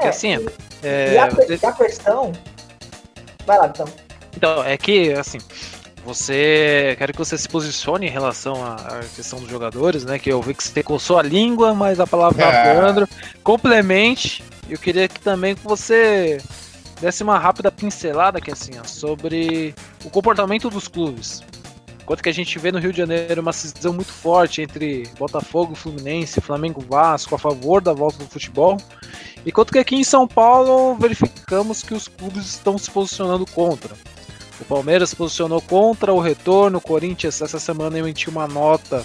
É, 0.00 0.08
assim, 0.08 0.34
é, 0.82 1.14
e, 1.14 1.18
a, 1.18 1.28
e 1.28 1.66
a 1.66 1.72
questão. 1.72 2.32
Vai 3.46 3.58
lá, 3.58 3.66
então. 3.68 3.86
Então, 4.36 4.64
é 4.64 4.76
que, 4.76 5.12
assim, 5.12 5.38
você. 6.04 6.94
Quero 6.98 7.12
que 7.12 7.18
você 7.18 7.36
se 7.38 7.48
posicione 7.48 8.06
em 8.06 8.10
relação 8.10 8.64
à 8.64 9.00
questão 9.14 9.40
dos 9.40 9.48
jogadores, 9.48 10.04
né? 10.04 10.18
Que 10.18 10.32
eu 10.32 10.40
vi 10.42 10.54
que 10.54 10.62
você 10.62 10.82
coçou 10.82 11.18
a 11.18 11.22
língua, 11.22 11.74
mas 11.74 12.00
a 12.00 12.06
palavra 12.06 12.44
é. 12.44 12.74
Leandro. 12.74 13.08
Complemente. 13.42 14.42
Eu 14.68 14.78
queria 14.78 15.08
que 15.08 15.20
também 15.20 15.54
que 15.54 15.64
você 15.64 16.38
desse 17.00 17.22
uma 17.22 17.38
rápida 17.38 17.70
pincelada 17.72 18.38
aqui, 18.38 18.52
assim, 18.52 18.72
ó, 18.80 18.84
sobre 18.84 19.74
o 20.04 20.10
comportamento 20.10 20.70
dos 20.70 20.86
clubes. 20.86 21.42
Enquanto 22.00 22.22
que 22.22 22.28
a 22.28 22.34
gente 22.34 22.58
vê 22.58 22.70
no 22.70 22.78
Rio 22.78 22.92
de 22.92 22.98
Janeiro 22.98 23.40
uma 23.40 23.52
cisão 23.52 23.92
muito 23.92 24.12
forte 24.12 24.62
entre 24.62 25.08
Botafogo, 25.18 25.74
Fluminense, 25.74 26.40
Flamengo, 26.40 26.84
Vasco 26.88 27.34
a 27.34 27.38
favor 27.38 27.80
da 27.80 27.92
volta 27.92 28.18
do 28.18 28.30
futebol. 28.30 28.76
Enquanto 29.44 29.72
que 29.72 29.78
aqui 29.78 29.96
em 29.96 30.04
São 30.04 30.26
Paulo 30.26 30.94
verificamos 30.94 31.82
que 31.82 31.94
os 31.94 32.08
clubes 32.08 32.46
estão 32.46 32.78
se 32.78 32.90
posicionando 32.90 33.46
contra. 33.46 33.94
O 34.62 34.64
Palmeiras 34.64 35.10
se 35.10 35.16
posicionou 35.16 35.60
contra 35.60 36.14
o 36.14 36.20
retorno, 36.20 36.78
o 36.78 36.80
Corinthians 36.80 37.42
essa 37.42 37.58
semana 37.58 37.98
emitiu 37.98 38.30
uma 38.30 38.46
nota 38.46 39.02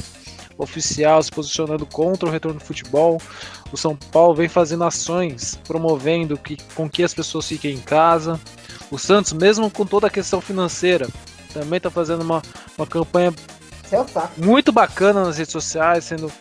oficial 0.56 1.22
se 1.24 1.32
posicionando 1.32 1.84
contra 1.84 2.30
o 2.30 2.32
retorno 2.32 2.60
do 2.60 2.66
futebol. 2.66 3.20
O 3.72 3.76
São 3.76 3.96
Paulo 3.96 4.36
vem 4.36 4.48
fazendo 4.48 4.84
ações 4.84 5.60
promovendo 5.68 6.38
que, 6.38 6.58
com 6.76 6.88
que 6.88 7.02
as 7.02 7.12
pessoas 7.12 7.48
fiquem 7.48 7.74
em 7.74 7.80
casa. 7.80 8.40
O 8.92 9.00
Santos, 9.00 9.34
mesmo 9.34 9.72
com 9.72 9.84
toda 9.84 10.06
a 10.06 10.12
questão 10.12 10.40
financeira, 10.40 11.10
também 11.52 11.78
está 11.78 11.90
fazendo 11.90 12.22
uma, 12.22 12.40
uma 12.78 12.86
campanha 12.86 13.34
muito 14.38 14.72
bacana 14.72 15.26
nas 15.26 15.40
redes 15.40 15.52
sociais, 15.52 16.04
sendo 16.04 16.32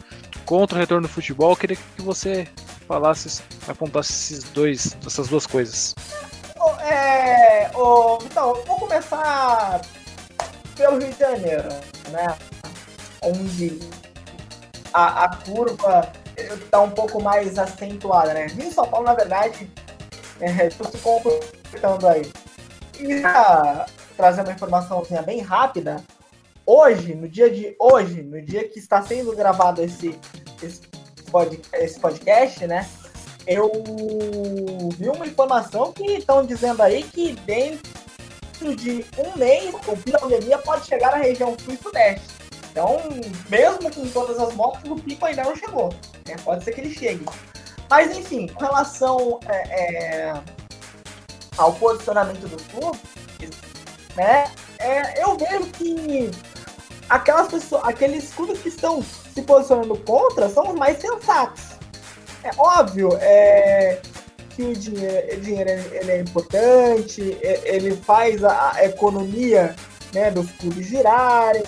contra 0.44 0.76
o 0.76 0.80
retorno 0.80 1.08
do 1.08 1.12
futebol. 1.12 1.52
Eu 1.52 1.56
queria 1.56 1.76
que 1.76 2.02
você 2.02 2.46
falasse, 2.86 3.42
apontasse 3.66 4.12
esses 4.12 4.44
dois, 4.50 4.94
essas 5.06 5.28
duas 5.28 5.46
coisas. 5.46 5.94
É, 6.80 7.70
oh, 7.74 8.18
então, 8.24 8.54
vou 8.64 8.80
começar 8.80 9.80
pelo 10.76 10.98
Rio 10.98 11.12
de 11.12 11.18
Janeiro, 11.18 11.68
né? 12.10 12.36
Onde 13.22 13.80
a, 14.92 15.24
a 15.24 15.36
curva 15.36 16.12
está 16.36 16.80
um 16.80 16.90
pouco 16.90 17.22
mais 17.22 17.58
acentuada, 17.58 18.34
né? 18.34 18.46
Rio 18.46 18.68
e 18.68 18.72
São 18.72 18.86
Paulo, 18.86 19.06
na 19.06 19.14
verdade, 19.14 19.70
é, 20.40 20.70
se 20.70 20.98
completando 20.98 22.08
aí. 22.08 22.30
E 22.98 23.20
pra 23.20 23.86
trazer 24.16 24.42
uma 24.42 24.52
informaçãozinha 24.52 25.22
bem 25.22 25.40
rápida, 25.40 26.02
hoje, 26.64 27.14
no 27.14 27.28
dia 27.28 27.50
de 27.50 27.76
hoje, 27.78 28.22
no 28.22 28.40
dia 28.42 28.68
que 28.68 28.78
está 28.78 29.02
sendo 29.02 29.34
gravado 29.36 29.82
esse, 29.82 30.18
esse, 30.62 30.82
pod, 31.30 31.60
esse 31.74 32.00
podcast, 32.00 32.66
né? 32.66 32.88
Eu 33.46 33.70
vi 34.98 35.08
uma 35.08 35.26
informação 35.26 35.92
que 35.92 36.04
estão 36.12 36.44
dizendo 36.44 36.82
aí 36.82 37.02
que 37.04 37.32
dentro 37.46 38.74
de 38.76 39.04
um 39.18 39.38
mês 39.38 39.74
o 39.86 40.18
pandemia 40.18 40.58
pode 40.58 40.86
chegar 40.86 41.14
à 41.14 41.18
região 41.18 41.56
sul 41.58 41.74
e 41.74 41.76
sudeste. 41.76 42.26
Então, 42.70 42.98
mesmo 43.48 43.90
com 43.94 44.06
todas 44.08 44.38
as 44.38 44.54
mortes, 44.54 44.90
o 44.90 44.96
pico 44.96 45.24
ainda 45.24 45.44
não 45.44 45.56
chegou. 45.56 45.90
Né? 46.26 46.36
Pode 46.44 46.64
ser 46.64 46.72
que 46.72 46.80
ele 46.80 46.92
chegue. 46.92 47.24
Mas, 47.88 48.16
enfim, 48.16 48.48
com 48.48 48.64
relação 48.64 49.40
é, 49.46 50.26
é, 50.26 50.42
ao 51.56 51.72
posicionamento 51.74 52.46
do 52.48 52.62
clube, 52.64 52.98
né, 54.14 54.50
é, 54.78 55.22
eu 55.22 55.36
vejo 55.38 55.66
que 55.72 56.30
aquelas 57.08 57.48
pessoas, 57.48 57.84
aqueles 57.84 58.34
clubes 58.34 58.60
que 58.60 58.68
estão 58.68 59.02
se 59.02 59.40
posicionando 59.42 59.96
contra 59.98 60.48
são 60.48 60.68
os 60.70 60.74
mais 60.74 60.98
sensatos. 61.00 61.75
É 62.46 62.50
óbvio 62.58 63.10
é, 63.20 64.00
que 64.50 64.62
o 64.62 64.72
dinheiro, 64.72 65.36
o 65.36 65.40
dinheiro 65.40 65.70
ele 65.70 66.12
é 66.12 66.20
importante, 66.20 67.36
ele 67.42 67.96
faz 67.96 68.44
a, 68.44 68.72
a 68.76 68.84
economia 68.84 69.74
né, 70.14 70.30
dos 70.30 70.48
clubes 70.52 70.86
girarem, 70.86 71.64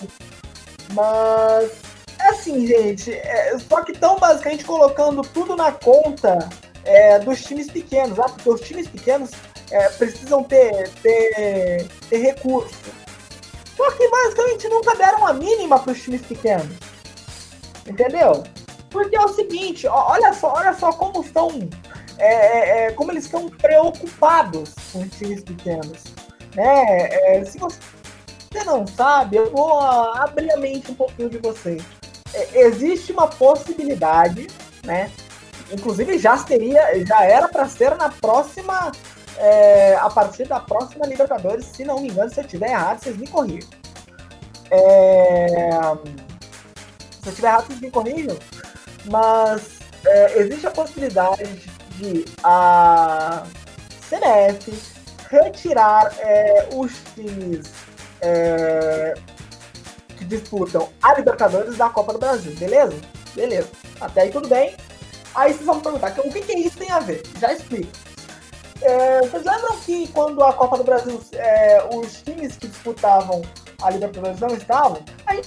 mas 0.93 1.73
é 2.21 2.29
assim, 2.29 2.64
gente, 2.64 3.12
é, 3.12 3.59
só 3.69 3.83
que 3.83 3.91
estão 3.91 4.21
basicamente 4.21 4.64
colocando 4.64 5.23
tudo 5.23 5.57
na 5.57 5.73
conta 5.73 6.49
é, 6.85 7.19
dos 7.19 7.43
times 7.43 7.69
pequenos, 7.69 8.17
ah, 8.21 8.29
porque 8.29 8.49
os 8.49 8.61
times 8.61 8.87
pequenos 8.87 9.31
é, 9.73 9.88
precisam 9.88 10.45
ter, 10.45 10.88
ter, 11.03 11.88
ter 12.09 12.19
recurso. 12.19 12.93
Só 13.77 13.91
que 13.91 14.09
basicamente 14.09 14.69
nunca 14.69 14.95
deram 14.95 15.27
a 15.27 15.33
mínima 15.33 15.81
para 15.81 15.93
os 15.93 16.01
times 16.01 16.23
pequenos. 16.23 16.77
Entendeu? 17.85 18.45
Porque 18.90 19.16
é 19.16 19.20
o 19.20 19.29
seguinte, 19.29 19.87
olha 19.87 20.33
só, 20.33 20.53
olha 20.55 20.74
só 20.74 20.92
como 20.92 21.22
estão. 21.22 21.68
É, 22.18 22.27
é, 22.27 22.87
é, 22.87 22.92
como 22.92 23.12
eles 23.12 23.24
estão 23.24 23.48
preocupados 23.48 24.74
com 24.92 25.07
times 25.09 25.44
pequenos. 25.44 26.03
Né? 26.55 27.37
É, 27.37 27.44
se 27.44 27.59
você 27.59 27.79
não 28.64 28.87
sabe, 28.87 29.37
eu 29.37 29.51
vou 29.53 29.79
abrir 29.81 30.51
a 30.53 30.57
mente 30.57 30.90
um 30.90 30.94
pouquinho 30.94 31.31
de 31.31 31.38
vocês. 31.38 31.83
É, 32.35 32.62
existe 32.62 33.12
uma 33.12 33.29
possibilidade, 33.29 34.48
né? 34.85 35.11
Inclusive 35.70 36.18
já 36.18 36.37
seria, 36.38 37.05
já 37.05 37.22
era 37.24 37.46
para 37.46 37.68
ser 37.68 37.94
na 37.96 38.09
próxima, 38.09 38.90
é, 39.37 39.94
a 39.96 40.09
partir 40.09 40.48
da 40.48 40.59
próxima 40.59 41.07
Libertadores, 41.07 41.66
se 41.66 41.85
não 41.85 42.01
me 42.01 42.09
engano, 42.09 42.31
se 42.31 42.40
eu 42.40 42.44
estiver 42.44 42.70
errado, 42.70 43.01
vocês 43.01 43.16
me 43.16 43.29
corrijam. 43.29 43.70
É, 44.70 45.46
se 47.20 47.29
eu 47.29 47.31
estiver 47.31 47.48
errado, 47.48 47.66
vocês 47.66 47.81
me 47.81 47.90
corrijam 47.90 48.37
mas 49.11 49.79
é, 50.05 50.38
existe 50.38 50.66
a 50.66 50.71
possibilidade 50.71 51.71
de 51.97 52.25
a 52.42 53.44
CBF 54.09 54.73
retirar 55.31 56.14
é, 56.21 56.68
os 56.75 56.92
times 57.14 57.73
é, 58.21 59.14
que 60.16 60.25
disputam 60.25 60.88
a 61.03 61.14
Libertadores 61.14 61.77
da 61.77 61.88
Copa 61.90 62.12
do 62.12 62.18
Brasil, 62.18 62.55
beleza? 62.57 62.97
Beleza. 63.35 63.68
Até 64.01 64.23
aí 64.23 64.31
tudo 64.31 64.49
bem. 64.49 64.77
Aí 65.35 65.53
vocês 65.53 65.66
vão 65.66 65.77
me 65.77 65.83
perguntar, 65.83 66.14
o 66.18 66.31
que, 66.31 66.40
que 66.40 66.59
isso 66.59 66.79
tem 66.79 66.90
a 66.90 67.01
ver? 67.01 67.23
Já 67.38 67.53
explico. 67.53 67.92
É, 68.81 69.21
vocês 69.21 69.44
lembram 69.44 69.77
que 69.81 70.09
quando 70.09 70.42
a 70.42 70.53
Copa 70.53 70.79
do 70.79 70.85
Brasil, 70.85 71.21
é, 71.33 71.88
os 71.94 72.23
times 72.23 72.57
que 72.57 72.68
disputavam 72.68 73.42
a 73.83 73.90
Libertadores 73.90 74.40
não 74.40 74.49
estavam? 74.49 75.03
Aí 75.27 75.42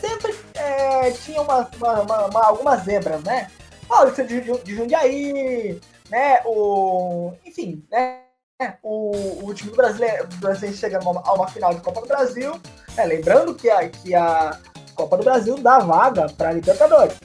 sempre 0.00 0.34
é, 0.62 1.10
tinha 1.10 1.40
uma, 1.42 1.68
uma, 1.76 2.26
uma, 2.26 2.46
algumas 2.46 2.84
zebras, 2.84 3.22
né? 3.24 3.50
Paulista 3.88 4.24
de, 4.24 4.40
de 4.40 4.74
Jundiaí, 4.74 5.80
né? 6.08 6.40
O, 6.44 7.32
enfim, 7.44 7.84
né? 7.90 8.20
O, 8.82 9.44
o 9.44 9.54
time 9.54 9.72
brasileiro, 9.72 10.28
brasileiro 10.36 10.76
chegando 10.76 11.08
a 11.08 11.32
uma 11.32 11.48
final 11.48 11.74
de 11.74 11.80
Copa 11.80 12.00
do 12.00 12.06
Brasil. 12.06 12.52
Né? 12.96 13.04
Lembrando 13.04 13.54
que 13.54 13.68
a, 13.68 13.88
que 13.88 14.14
a 14.14 14.58
Copa 14.94 15.16
do 15.16 15.24
Brasil 15.24 15.56
dá 15.58 15.80
vaga 15.80 16.26
para 16.36 16.52
Libertadores. 16.52 17.16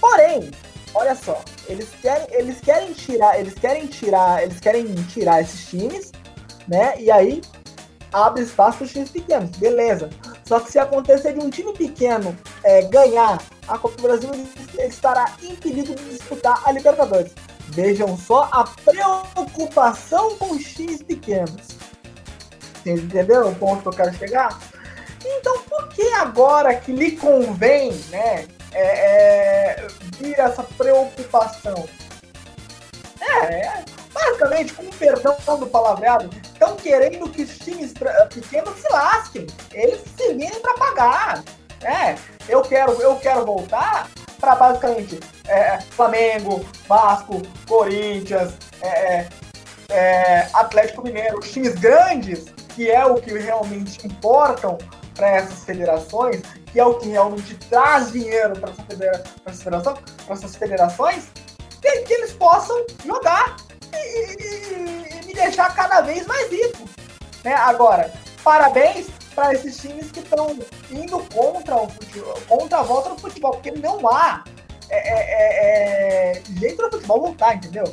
Porém, 0.00 0.50
olha 0.94 1.14
só, 1.14 1.40
eles 1.68 1.88
querem, 2.02 2.26
eles 2.30 2.60
querem 2.60 2.92
tirar, 2.92 3.38
eles 3.38 3.54
querem 3.54 3.86
tirar, 3.86 4.42
eles 4.42 4.60
querem 4.60 4.94
tirar 5.04 5.40
esses 5.40 5.66
times, 5.66 6.12
né? 6.66 6.94
E 6.98 7.10
aí 7.10 7.40
abre 8.12 8.42
espaço 8.42 8.78
para 8.78 8.84
os 8.84 8.92
times 8.92 9.10
pequenos, 9.10 9.50
beleza. 9.56 10.10
Só 10.44 10.60
que 10.60 10.70
se 10.70 10.78
acontecer 10.78 11.32
de 11.32 11.40
um 11.40 11.50
time 11.50 11.72
pequeno 11.72 12.36
é, 12.62 12.82
ganhar 12.82 13.42
a 13.66 13.78
Copa 13.78 13.96
do 13.96 14.02
Brasil, 14.02 14.30
ele 14.32 14.88
estará 14.88 15.34
impedido 15.42 15.94
de 15.94 16.04
disputar 16.10 16.60
a 16.64 16.72
Libertadores. 16.72 17.32
Vejam 17.68 18.16
só 18.16 18.48
a 18.52 18.64
preocupação 18.64 20.36
com 20.36 20.52
os 20.52 20.64
times 20.64 21.02
pequenos. 21.02 21.78
Entendeu 22.84 23.48
o 23.48 23.54
ponto 23.54 23.82
que 23.82 23.88
eu 23.88 23.92
quero 23.92 24.14
chegar? 24.16 24.58
Então, 25.24 25.58
por 25.62 25.88
que 25.88 26.06
agora 26.12 26.74
que 26.74 26.92
lhe 26.92 27.12
convém, 27.12 27.92
né, 28.10 28.46
é, 28.72 29.80
é, 29.80 29.86
vir 30.18 30.38
essa 30.38 30.62
preocupação? 30.62 31.88
É, 33.20 33.60
é 33.60 33.84
basicamente, 34.12 34.74
com 34.74 34.84
perdão 34.90 35.36
do 35.58 35.66
palavreado, 35.66 36.28
estão 36.64 36.76
querendo 36.76 37.28
que 37.28 37.42
os 37.42 37.58
times 37.58 37.92
pequenos 38.32 38.78
se 38.80 38.92
lasquem. 38.92 39.46
Eles 39.72 40.00
se 40.16 40.32
virem 40.34 40.60
para 40.60 40.74
pagar. 40.74 41.44
É, 41.82 42.16
eu 42.48 42.62
quero, 42.62 42.92
eu 43.02 43.16
quero 43.16 43.44
voltar 43.44 44.08
para 44.40 44.54
basicamente 44.56 45.20
é, 45.46 45.80
Flamengo, 45.80 46.64
Vasco, 46.88 47.42
Corinthians, 47.68 48.54
é, 48.80 48.88
é, 48.88 49.28
é, 49.90 50.48
Atlético 50.54 51.02
Mineiro, 51.02 51.40
times 51.40 51.74
grandes, 51.74 52.46
que 52.74 52.90
é 52.90 53.04
o 53.04 53.16
que 53.16 53.36
realmente 53.38 54.06
importam 54.06 54.78
para 55.14 55.28
essas 55.28 55.64
federações, 55.64 56.40
que 56.72 56.80
é 56.80 56.84
o 56.84 56.94
que 56.94 57.08
realmente 57.08 57.54
traz 57.68 58.10
dinheiro 58.10 58.58
para 58.58 58.70
essa 58.70 58.82
federa 58.82 59.22
essas 60.28 60.56
federações, 60.56 61.28
que, 61.80 62.00
que, 62.00 62.12
eles 62.14 62.32
possam 62.32 62.84
jogar 63.04 63.56
e, 63.94 65.20
e, 65.22 65.26
me 65.26 65.34
deixar 65.34 65.74
cada 65.74 66.00
vez 66.00 66.26
mais 66.26 66.50
rico. 66.50 66.88
Né? 67.42 67.54
Agora, 67.54 68.12
parabéns 68.42 69.06
para 69.34 69.52
esses 69.54 69.76
times 69.76 70.10
que 70.10 70.20
estão 70.20 70.58
indo 70.90 71.18
contra, 71.34 71.76
o 71.76 71.88
futebol, 71.88 72.40
contra 72.48 72.78
a 72.78 72.82
volta 72.82 73.10
do 73.10 73.18
futebol, 73.18 73.52
porque 73.52 73.70
não 73.72 74.06
há 74.08 74.44
é, 74.90 74.96
é, 74.96 76.32
é, 76.32 76.38
é 76.38 76.42
jeito 76.58 76.82
do 76.82 76.90
futebol 76.92 77.20
voltar, 77.20 77.56
entendeu? 77.56 77.84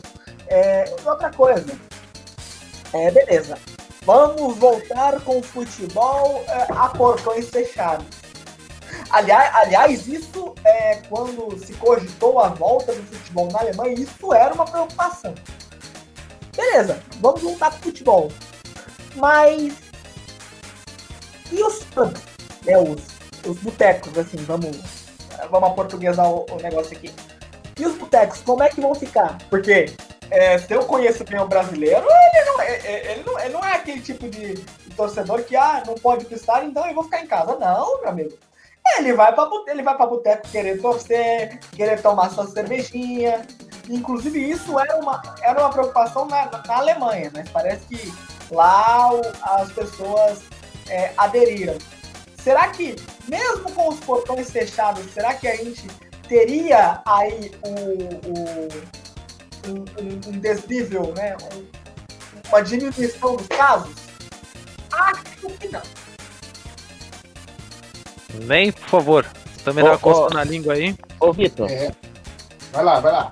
É, 0.47 0.85
outra 1.05 1.31
coisa, 1.31 1.73
é, 2.93 3.09
beleza. 3.11 3.57
Vamos 4.03 4.57
voltar 4.57 5.21
com 5.21 5.39
o 5.39 5.43
futebol 5.43 6.43
é, 6.47 6.67
a 6.69 6.89
portões 6.89 7.49
fechados. 7.49 8.05
Aliás, 9.09 9.55
aliás, 9.55 10.07
isso 10.07 10.55
é 10.63 10.95
quando 11.09 11.57
se 11.59 11.73
cogitou 11.73 12.39
a 12.39 12.49
volta 12.49 12.93
do 12.93 13.03
futebol 13.03 13.49
na 13.51 13.59
Alemanha, 13.59 13.93
isso 13.93 14.33
era 14.33 14.53
uma 14.53 14.65
preocupação. 14.65 15.33
Beleza, 16.61 17.01
vamos 17.19 17.41
voltar 17.41 17.69
o 17.69 17.77
futebol. 17.77 18.31
Mas 19.15 19.73
e 21.51 21.63
os 21.63 21.83
pubs, 21.85 22.21
né, 22.63 22.77
os, 22.77 23.01
os 23.49 23.57
botecos, 23.57 24.15
assim, 24.15 24.37
vamos, 24.37 24.77
vamos 25.49 25.69
aportuguesar 25.69 26.29
o, 26.29 26.45
o 26.51 26.55
negócio 26.57 26.95
aqui. 26.95 27.11
E 27.79 27.85
os 27.85 27.97
botecos, 27.97 28.41
como 28.41 28.61
é 28.61 28.69
que 28.69 28.79
vão 28.79 28.93
ficar? 28.93 29.39
Porque 29.49 29.95
é, 30.29 30.59
se 30.59 30.71
eu 30.71 30.85
conheço 30.85 31.23
bem 31.23 31.39
o 31.39 31.47
brasileiro, 31.47 32.05
ele 32.05 32.45
não, 32.45 32.61
é, 32.61 32.71
é, 32.75 33.11
ele, 33.11 33.23
não, 33.23 33.39
ele 33.39 33.53
não 33.53 33.65
é 33.65 33.73
aquele 33.73 33.99
tipo 33.99 34.29
de, 34.29 34.53
torcedor 34.95 35.43
que 35.43 35.55
ah, 35.55 35.81
não 35.85 35.95
pode 35.95 36.25
pistar, 36.25 36.63
então 36.63 36.87
eu 36.87 36.93
vou 36.93 37.05
ficar 37.05 37.21
em 37.21 37.27
casa. 37.27 37.57
Não, 37.57 38.01
meu 38.01 38.09
amigo. 38.09 38.37
Ele 38.97 39.13
vai 39.13 39.33
para 39.33 39.49
ele 39.67 39.81
vai 39.81 39.97
para 39.97 40.05
boteco 40.05 40.47
querer 40.47 40.79
torcer, 40.79 41.59
querer 41.71 42.01
tomar 42.01 42.29
sua 42.29 42.45
cervejinha. 42.45 43.45
Inclusive 43.89 44.39
isso 44.39 44.79
era 44.79 44.97
uma, 44.97 45.21
era 45.41 45.59
uma 45.59 45.69
preocupação 45.69 46.25
na, 46.27 46.49
na 46.67 46.75
Alemanha, 46.75 47.31
mas 47.33 47.49
parece 47.49 47.85
que 47.87 48.13
lá 48.51 49.13
o, 49.13 49.21
as 49.41 49.71
pessoas 49.71 50.43
é, 50.89 51.11
aderiram. 51.17 51.77
Será 52.43 52.69
que, 52.69 52.95
mesmo 53.27 53.71
com 53.71 53.89
os 53.89 53.99
portões 53.99 54.49
fechados, 54.49 55.05
será 55.13 55.33
que 55.35 55.47
a 55.47 55.55
gente 55.55 55.87
teria 56.27 57.01
aí 57.05 57.51
o, 57.61 57.69
o, 58.29 58.67
um, 59.69 59.79
um, 60.01 60.29
um 60.29 60.39
desnível, 60.39 61.13
né? 61.15 61.37
Um, 61.53 61.65
uma 62.49 62.61
diminuição 62.61 63.35
dos 63.35 63.47
casos? 63.47 63.93
Acho 64.91 65.23
que 65.59 65.67
não. 65.67 65.81
Nem, 68.45 68.71
por 68.71 68.89
favor. 68.89 69.25
Também 69.63 69.83
dá 69.83 69.91
uma 69.91 69.99
costa 69.99 70.33
na 70.33 70.43
língua 70.43 70.73
aí. 70.73 70.95
Ô, 71.19 71.31
Vitor. 71.31 71.69
É. 71.69 71.91
Vai 72.71 72.83
lá, 72.83 72.99
vai 72.99 73.11
lá. 73.11 73.31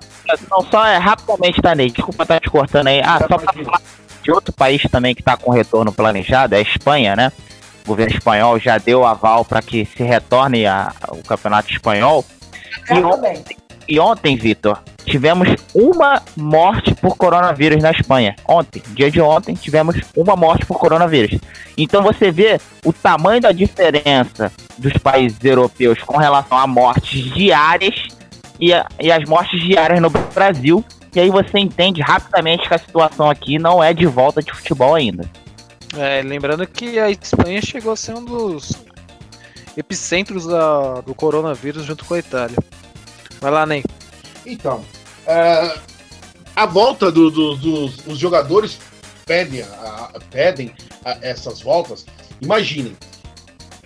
Não, 0.50 0.62
só 0.70 0.86
é 0.86 0.96
rapidamente, 0.96 1.60
tá, 1.60 1.74
Ney? 1.74 1.90
Desculpa 1.90 2.22
estar 2.22 2.34
tá 2.34 2.40
te 2.40 2.50
cortando 2.50 2.86
aí. 2.88 3.00
Ah, 3.00 3.18
só 3.18 3.38
pra 3.38 3.52
falar 3.52 3.80
de 4.22 4.30
outro 4.30 4.52
país 4.52 4.82
também 4.90 5.14
que 5.14 5.22
tá 5.22 5.36
com 5.36 5.50
retorno 5.50 5.92
planejado, 5.92 6.54
é 6.54 6.58
a 6.58 6.62
Espanha, 6.62 7.16
né? 7.16 7.32
o 7.84 7.88
governo 7.88 8.14
espanhol 8.14 8.58
já 8.58 8.78
deu 8.78 9.04
aval 9.04 9.44
para 9.44 9.62
que 9.62 9.84
se 9.84 10.02
retorne 10.02 10.66
a, 10.66 10.92
o 11.08 11.22
campeonato 11.22 11.72
espanhol. 11.72 12.24
E 12.88 12.94
ontem, 13.02 13.44
e 13.88 14.00
ontem, 14.00 14.36
Vitor, 14.36 14.78
tivemos 15.04 15.48
uma 15.74 16.22
morte 16.36 16.94
por 16.94 17.16
coronavírus 17.16 17.82
na 17.82 17.90
Espanha. 17.90 18.36
Ontem, 18.46 18.82
dia 18.88 19.10
de 19.10 19.20
ontem, 19.20 19.54
tivemos 19.54 19.96
uma 20.16 20.36
morte 20.36 20.64
por 20.66 20.78
coronavírus. 20.78 21.40
Então 21.76 22.02
você 22.02 22.30
vê 22.30 22.60
o 22.84 22.92
tamanho 22.92 23.40
da 23.40 23.52
diferença 23.52 24.52
dos 24.78 24.92
países 24.94 25.42
europeus 25.42 25.98
com 26.00 26.16
relação 26.16 26.58
a 26.58 26.66
mortes 26.66 27.24
diárias 27.34 28.19
e, 28.60 28.72
a, 28.72 28.86
e 29.00 29.10
as 29.10 29.28
mortes 29.28 29.60
diárias 29.62 30.00
no 30.00 30.10
Brasil. 30.10 30.84
E 31.14 31.18
aí 31.18 31.30
você 31.30 31.58
entende 31.58 32.00
rapidamente 32.00 32.68
que 32.68 32.74
a 32.74 32.78
situação 32.78 33.28
aqui 33.28 33.58
não 33.58 33.82
é 33.82 33.92
de 33.92 34.06
volta 34.06 34.42
de 34.42 34.52
futebol 34.52 34.94
ainda. 34.94 35.28
É, 35.96 36.22
lembrando 36.22 36.64
que 36.66 37.00
a 37.00 37.10
Espanha 37.10 37.60
chegou 37.60 37.92
a 37.92 37.96
ser 37.96 38.14
um 38.14 38.24
dos 38.24 38.72
epicentros 39.76 40.46
da, 40.46 41.00
do 41.00 41.14
coronavírus 41.14 41.84
junto 41.84 42.04
com 42.04 42.14
a 42.14 42.18
Itália. 42.18 42.56
Vai 43.40 43.50
lá, 43.50 43.66
Ney. 43.66 43.82
Então, 44.46 44.84
é, 45.26 45.78
a 46.54 46.66
volta 46.66 47.10
do, 47.10 47.30
do, 47.30 47.56
dos 47.56 48.06
os 48.06 48.18
jogadores 48.18 48.78
pedem, 49.26 49.62
a, 49.62 50.12
pedem 50.30 50.72
a, 51.04 51.18
essas 51.22 51.60
voltas. 51.60 52.06
Imaginem, 52.40 52.96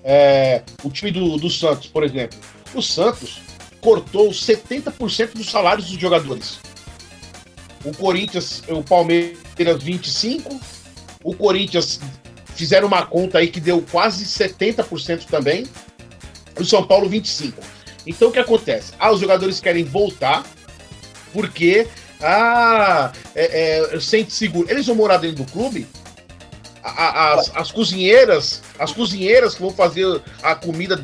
é, 0.02 0.62
o 0.82 0.90
time 0.90 1.10
do, 1.10 1.38
do 1.38 1.48
Santos, 1.48 1.86
por 1.86 2.04
exemplo. 2.04 2.38
O 2.74 2.82
Santos 2.82 3.40
cortou 3.84 4.30
70% 4.30 5.34
dos 5.34 5.50
salários 5.50 5.90
dos 5.90 6.00
jogadores. 6.00 6.58
O 7.84 7.94
Corinthians, 7.94 8.62
o 8.66 8.82
Palmeiras 8.82 9.36
25%, 9.58 10.58
o 11.22 11.34
Corinthians 11.34 12.00
fizeram 12.54 12.88
uma 12.88 13.04
conta 13.04 13.38
aí 13.38 13.48
que 13.48 13.60
deu 13.60 13.84
quase 13.90 14.24
70% 14.24 15.26
também. 15.26 15.66
O 16.58 16.64
São 16.64 16.86
Paulo 16.86 17.10
25%. 17.10 17.52
Então 18.06 18.28
o 18.28 18.32
que 18.32 18.38
acontece? 18.38 18.94
Ah, 18.98 19.12
os 19.12 19.20
jogadores 19.20 19.60
querem 19.60 19.84
voltar 19.84 20.44
porque 21.32 21.86
ah, 22.22 23.12
é, 23.34 23.94
é, 23.94 24.00
sente 24.00 24.32
seguro. 24.32 24.70
Eles 24.70 24.86
vão 24.86 24.96
morar 24.96 25.18
dentro 25.18 25.44
do 25.44 25.52
clube. 25.52 25.86
As, 26.82 27.50
as 27.54 27.72
cozinheiras, 27.72 28.62
as 28.78 28.92
cozinheiras 28.92 29.54
que 29.54 29.60
vão 29.60 29.70
fazer 29.70 30.22
a 30.42 30.54
comida 30.54 31.02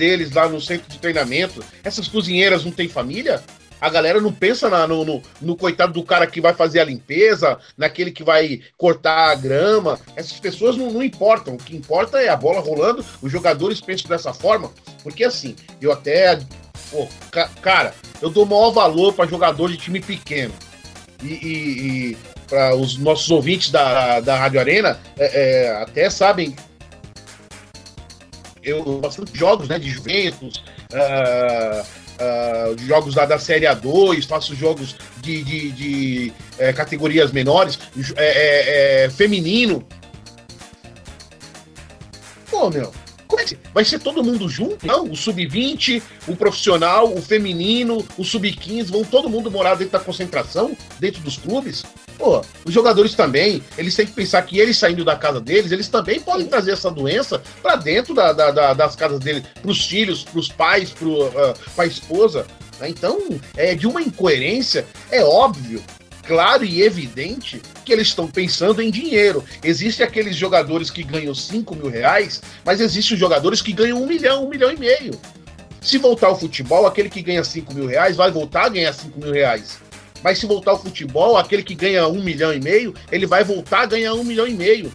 deles 0.00 0.32
lá 0.32 0.48
no 0.48 0.60
centro 0.60 0.90
de 0.90 0.98
treinamento, 0.98 1.62
essas 1.84 2.08
cozinheiras 2.08 2.64
não 2.64 2.72
têm 2.72 2.88
família? 2.88 3.42
a 3.80 3.88
galera 3.88 4.20
não 4.20 4.30
pensa 4.30 4.68
na, 4.68 4.86
no, 4.86 5.04
no, 5.04 5.22
no, 5.40 5.56
coitado 5.56 5.94
do 5.94 6.02
cara 6.02 6.26
que 6.26 6.40
vai 6.40 6.52
fazer 6.52 6.80
a 6.80 6.84
limpeza, 6.84 7.58
naquele 7.78 8.10
que 8.10 8.22
vai 8.22 8.60
cortar 8.76 9.30
a 9.30 9.34
grama. 9.34 9.98
Essas 10.14 10.38
pessoas 10.38 10.76
não, 10.76 10.90
não 10.90 11.02
importam. 11.02 11.54
O 11.54 11.56
que 11.56 11.74
importa 11.74 12.20
é 12.20 12.28
a 12.28 12.36
bola 12.36 12.60
rolando, 12.60 13.02
os 13.22 13.32
jogadores 13.32 13.80
pensam 13.80 14.10
dessa 14.10 14.34
forma. 14.34 14.70
Porque 15.02 15.24
assim, 15.24 15.56
eu 15.80 15.90
até. 15.90 16.38
Pô, 16.90 17.08
ca, 17.30 17.48
cara, 17.62 17.94
eu 18.20 18.28
dou 18.28 18.44
maior 18.44 18.70
valor 18.70 19.14
para 19.14 19.26
jogador 19.26 19.70
de 19.70 19.78
time 19.78 20.00
pequeno. 20.00 20.52
E, 21.22 21.26
e, 21.26 22.10
e 22.10 22.18
para 22.48 22.74
os 22.76 22.98
nossos 22.98 23.30
ouvintes 23.30 23.70
da, 23.70 24.20
da 24.20 24.36
Rádio 24.36 24.60
Arena, 24.60 25.00
é, 25.18 25.64
é, 25.64 25.82
até 25.82 26.10
sabem. 26.10 26.54
Eu 28.62 29.00
bastante 29.00 29.36
jogos 29.36 29.68
né, 29.68 29.78
de 29.78 29.90
Juventus. 29.90 30.62
Uh, 30.92 32.10
uh, 32.20 32.78
jogos 32.86 33.14
da, 33.14 33.24
da 33.24 33.38
Série 33.38 33.66
A2, 33.66 34.26
faço 34.26 34.54
jogos 34.54 34.94
de, 35.20 35.42
de, 35.42 35.70
de 35.72 36.32
é, 36.58 36.72
categorias 36.72 37.32
menores, 37.32 37.78
é, 38.16 39.04
é, 39.04 39.10
feminino. 39.10 39.86
Pô, 42.50 42.68
meu, 42.68 42.92
como 43.26 43.40
é 43.40 43.44
que 43.44 43.56
vai 43.72 43.84
ser 43.84 44.00
todo 44.00 44.22
mundo 44.22 44.48
junto? 44.48 44.86
Não, 44.86 45.04
o 45.04 45.16
sub-20, 45.16 46.02
o 46.26 46.36
profissional, 46.36 47.12
o 47.12 47.22
feminino, 47.22 48.04
o 48.18 48.24
sub-15, 48.24 48.86
vão 48.90 49.04
todo 49.04 49.30
mundo 49.30 49.50
morar 49.50 49.76
dentro 49.76 49.92
da 49.92 50.00
concentração, 50.00 50.76
dentro 50.98 51.22
dos 51.22 51.36
clubes? 51.36 51.84
Pô, 52.20 52.44
os 52.66 52.74
jogadores 52.74 53.14
também, 53.14 53.62
eles 53.78 53.94
têm 53.96 54.04
que 54.04 54.12
pensar 54.12 54.42
que 54.42 54.58
eles 54.58 54.76
saindo 54.76 55.02
da 55.02 55.16
casa 55.16 55.40
deles, 55.40 55.72
eles 55.72 55.88
também 55.88 56.20
podem 56.20 56.46
trazer 56.46 56.72
essa 56.72 56.90
doença 56.90 57.42
para 57.62 57.76
dentro 57.76 58.14
da, 58.14 58.30
da, 58.34 58.50
da, 58.50 58.74
das 58.74 58.94
casas 58.94 59.20
deles, 59.20 59.42
pros 59.62 59.86
filhos, 59.86 60.22
pros 60.22 60.46
pais, 60.46 60.90
pro, 60.90 61.28
uh, 61.28 61.54
pra 61.74 61.86
esposa. 61.86 62.46
Né? 62.78 62.90
Então, 62.90 63.18
é 63.56 63.74
de 63.74 63.86
uma 63.86 64.02
incoerência, 64.02 64.86
é 65.10 65.24
óbvio 65.24 65.82
claro 66.26 66.62
e 66.62 66.82
evidente 66.82 67.62
que 67.86 67.92
eles 67.92 68.08
estão 68.08 68.28
pensando 68.28 68.82
em 68.82 68.90
dinheiro. 68.90 69.42
Existem 69.64 70.04
aqueles 70.04 70.36
jogadores 70.36 70.90
que 70.90 71.02
ganham 71.02 71.34
5 71.34 71.74
mil 71.74 71.88
reais, 71.88 72.42
mas 72.66 72.82
existem 72.82 73.14
os 73.14 73.18
jogadores 73.18 73.62
que 73.62 73.72
ganham 73.72 74.00
um 74.00 74.06
milhão, 74.06 74.44
um 74.44 74.48
milhão 74.50 74.70
e 74.70 74.76
meio. 74.76 75.18
Se 75.80 75.96
voltar 75.96 76.26
ao 76.26 76.38
futebol, 76.38 76.86
aquele 76.86 77.08
que 77.08 77.22
ganha 77.22 77.42
5 77.42 77.74
mil 77.74 77.86
reais 77.86 78.14
vai 78.14 78.30
voltar 78.30 78.66
a 78.66 78.68
ganhar 78.68 78.92
5 78.92 79.18
mil 79.18 79.32
reais. 79.32 79.78
Mas 80.22 80.38
se 80.38 80.46
voltar 80.46 80.72
ao 80.72 80.82
futebol, 80.82 81.36
aquele 81.36 81.62
que 81.62 81.74
ganha 81.74 82.06
um 82.06 82.22
milhão 82.22 82.52
e 82.52 82.60
meio, 82.60 82.94
ele 83.10 83.26
vai 83.26 83.42
voltar 83.42 83.82
a 83.82 83.86
ganhar 83.86 84.14
um 84.14 84.24
milhão 84.24 84.46
e 84.46 84.54
meio. 84.54 84.92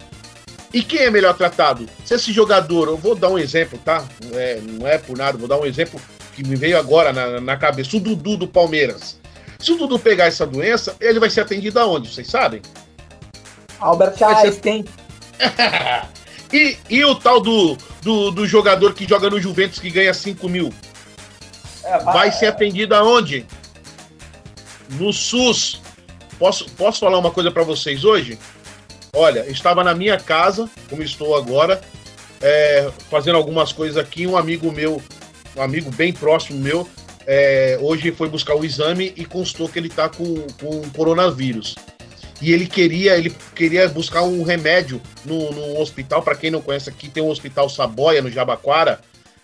E 0.74 0.84
quem 0.84 1.00
é 1.00 1.10
melhor 1.10 1.34
tratado? 1.36 1.88
Se 2.04 2.14
esse 2.14 2.34
jogador, 2.34 2.90
eu 2.90 2.98
vou 2.98 3.16
dar 3.16 3.30
um 3.30 3.40
exemplo, 3.40 3.80
tá? 3.84 4.06
Não 4.26 4.40
é, 4.40 4.60
não 4.62 4.88
é 4.88 4.98
por 4.98 5.18
nada, 5.18 5.38
vou 5.38 5.48
dar 5.48 5.58
um 5.58 5.66
exemplo 5.66 6.02
que 6.36 6.44
me 6.44 6.56
veio 6.56 6.78
agora 6.78 7.14
na, 7.14 7.40
na 7.40 7.58
cabeça. 7.58 7.96
O 7.96 8.00
Dudu 8.00 8.36
do 8.36 8.48
Palmeiras. 8.48 9.18
Se 9.58 9.72
o 9.72 9.78
Dudu 9.78 9.98
pegar 9.98 10.26
essa 10.26 10.46
doença, 10.46 10.96
ele 11.00 11.20
vai 11.20 11.30
ser 11.30 11.42
atendido 11.42 11.80
aonde? 11.80 12.14
Vocês 12.14 12.28
sabem? 12.28 12.62
Albert 13.80 14.22
Einstein. 14.22 14.86
e, 16.52 16.78
e 16.90 17.06
o 17.06 17.16
tal 17.16 17.40
do, 17.40 17.78
do, 18.02 18.32
do, 18.32 18.46
jogador 18.46 18.94
que 18.94 19.08
joga 19.08 19.30
no 19.30 19.40
Juventus 19.40 19.80
que 19.80 19.90
ganha 19.90 20.14
5 20.14 20.48
mil? 20.50 20.74
É, 21.84 22.00
vai, 22.00 22.14
vai 22.14 22.32
ser 22.32 22.48
atendido 22.48 22.94
aonde? 22.96 23.46
No 24.92 25.12
SUS. 25.12 25.82
Posso, 26.38 26.66
posso 26.72 27.00
falar 27.00 27.18
uma 27.18 27.32
coisa 27.32 27.52
para 27.52 27.64
vocês 27.64 28.04
hoje? 28.04 28.38
Olha, 29.14 29.50
estava 29.50 29.84
na 29.84 29.96
minha 29.96 30.18
casa, 30.18 30.70
como 30.90 31.02
estou 31.02 31.36
agora, 31.36 31.82
é, 32.42 32.92
fazendo 33.10 33.38
algumas 33.38 33.72
coisas 33.72 33.98
aqui. 33.98 34.28
Um 34.28 34.36
amigo 34.36 34.72
meu, 34.72 35.02
um 35.56 35.62
amigo 35.62 35.90
bem 35.92 36.12
próximo 36.12 36.60
meu, 36.60 36.88
é, 37.26 37.78
hoje 37.82 38.12
foi 38.12 38.30
buscar 38.30 38.56
o 38.56 38.66
exame 38.66 39.14
e 39.16 39.26
constou 39.26 39.70
que 39.70 39.80
ele 39.80 39.88
está 39.88 40.10
com, 40.10 40.46
com 40.60 40.90
coronavírus. 40.90 41.76
E 42.42 42.52
ele 42.52 42.68
queria, 42.68 43.18
ele 43.18 43.34
queria 43.56 43.88
buscar 43.88 44.24
um 44.24 44.44
remédio 44.44 45.02
no, 45.24 45.52
no 45.52 45.80
hospital. 45.80 46.22
Para 46.22 46.36
quem 46.36 46.52
não 46.52 46.62
conhece 46.62 46.90
aqui, 46.90 47.10
tem 47.10 47.24
um 47.24 47.30
hospital 47.30 47.70
Saboia 47.70 48.22
no 48.22 48.30
Jabaquara, 48.30 49.00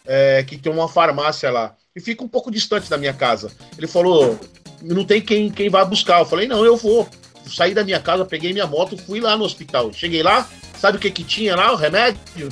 é, 0.05 0.43
que 0.43 0.57
tem 0.57 0.71
uma 0.71 0.89
farmácia 0.89 1.49
lá. 1.49 1.73
E 1.95 2.01
fica 2.01 2.23
um 2.23 2.27
pouco 2.27 2.51
distante 2.51 2.89
da 2.89 2.97
minha 2.97 3.13
casa. 3.13 3.51
Ele 3.77 3.87
falou: 3.87 4.39
não 4.81 5.03
tem 5.05 5.21
quem, 5.21 5.49
quem 5.49 5.69
vá 5.69 5.85
buscar. 5.85 6.19
Eu 6.19 6.25
falei: 6.25 6.47
não, 6.47 6.65
eu 6.65 6.75
vou. 6.77 7.07
Saí 7.47 7.73
da 7.73 7.83
minha 7.83 7.99
casa, 7.99 8.23
peguei 8.23 8.53
minha 8.53 8.67
moto, 8.67 8.97
fui 8.97 9.19
lá 9.19 9.35
no 9.35 9.43
hospital. 9.43 9.91
Cheguei 9.91 10.23
lá, 10.23 10.47
sabe 10.79 10.97
o 10.97 10.99
que 10.99 11.11
que 11.11 11.23
tinha 11.23 11.55
lá? 11.55 11.71
O 11.71 11.75
remédio? 11.75 12.49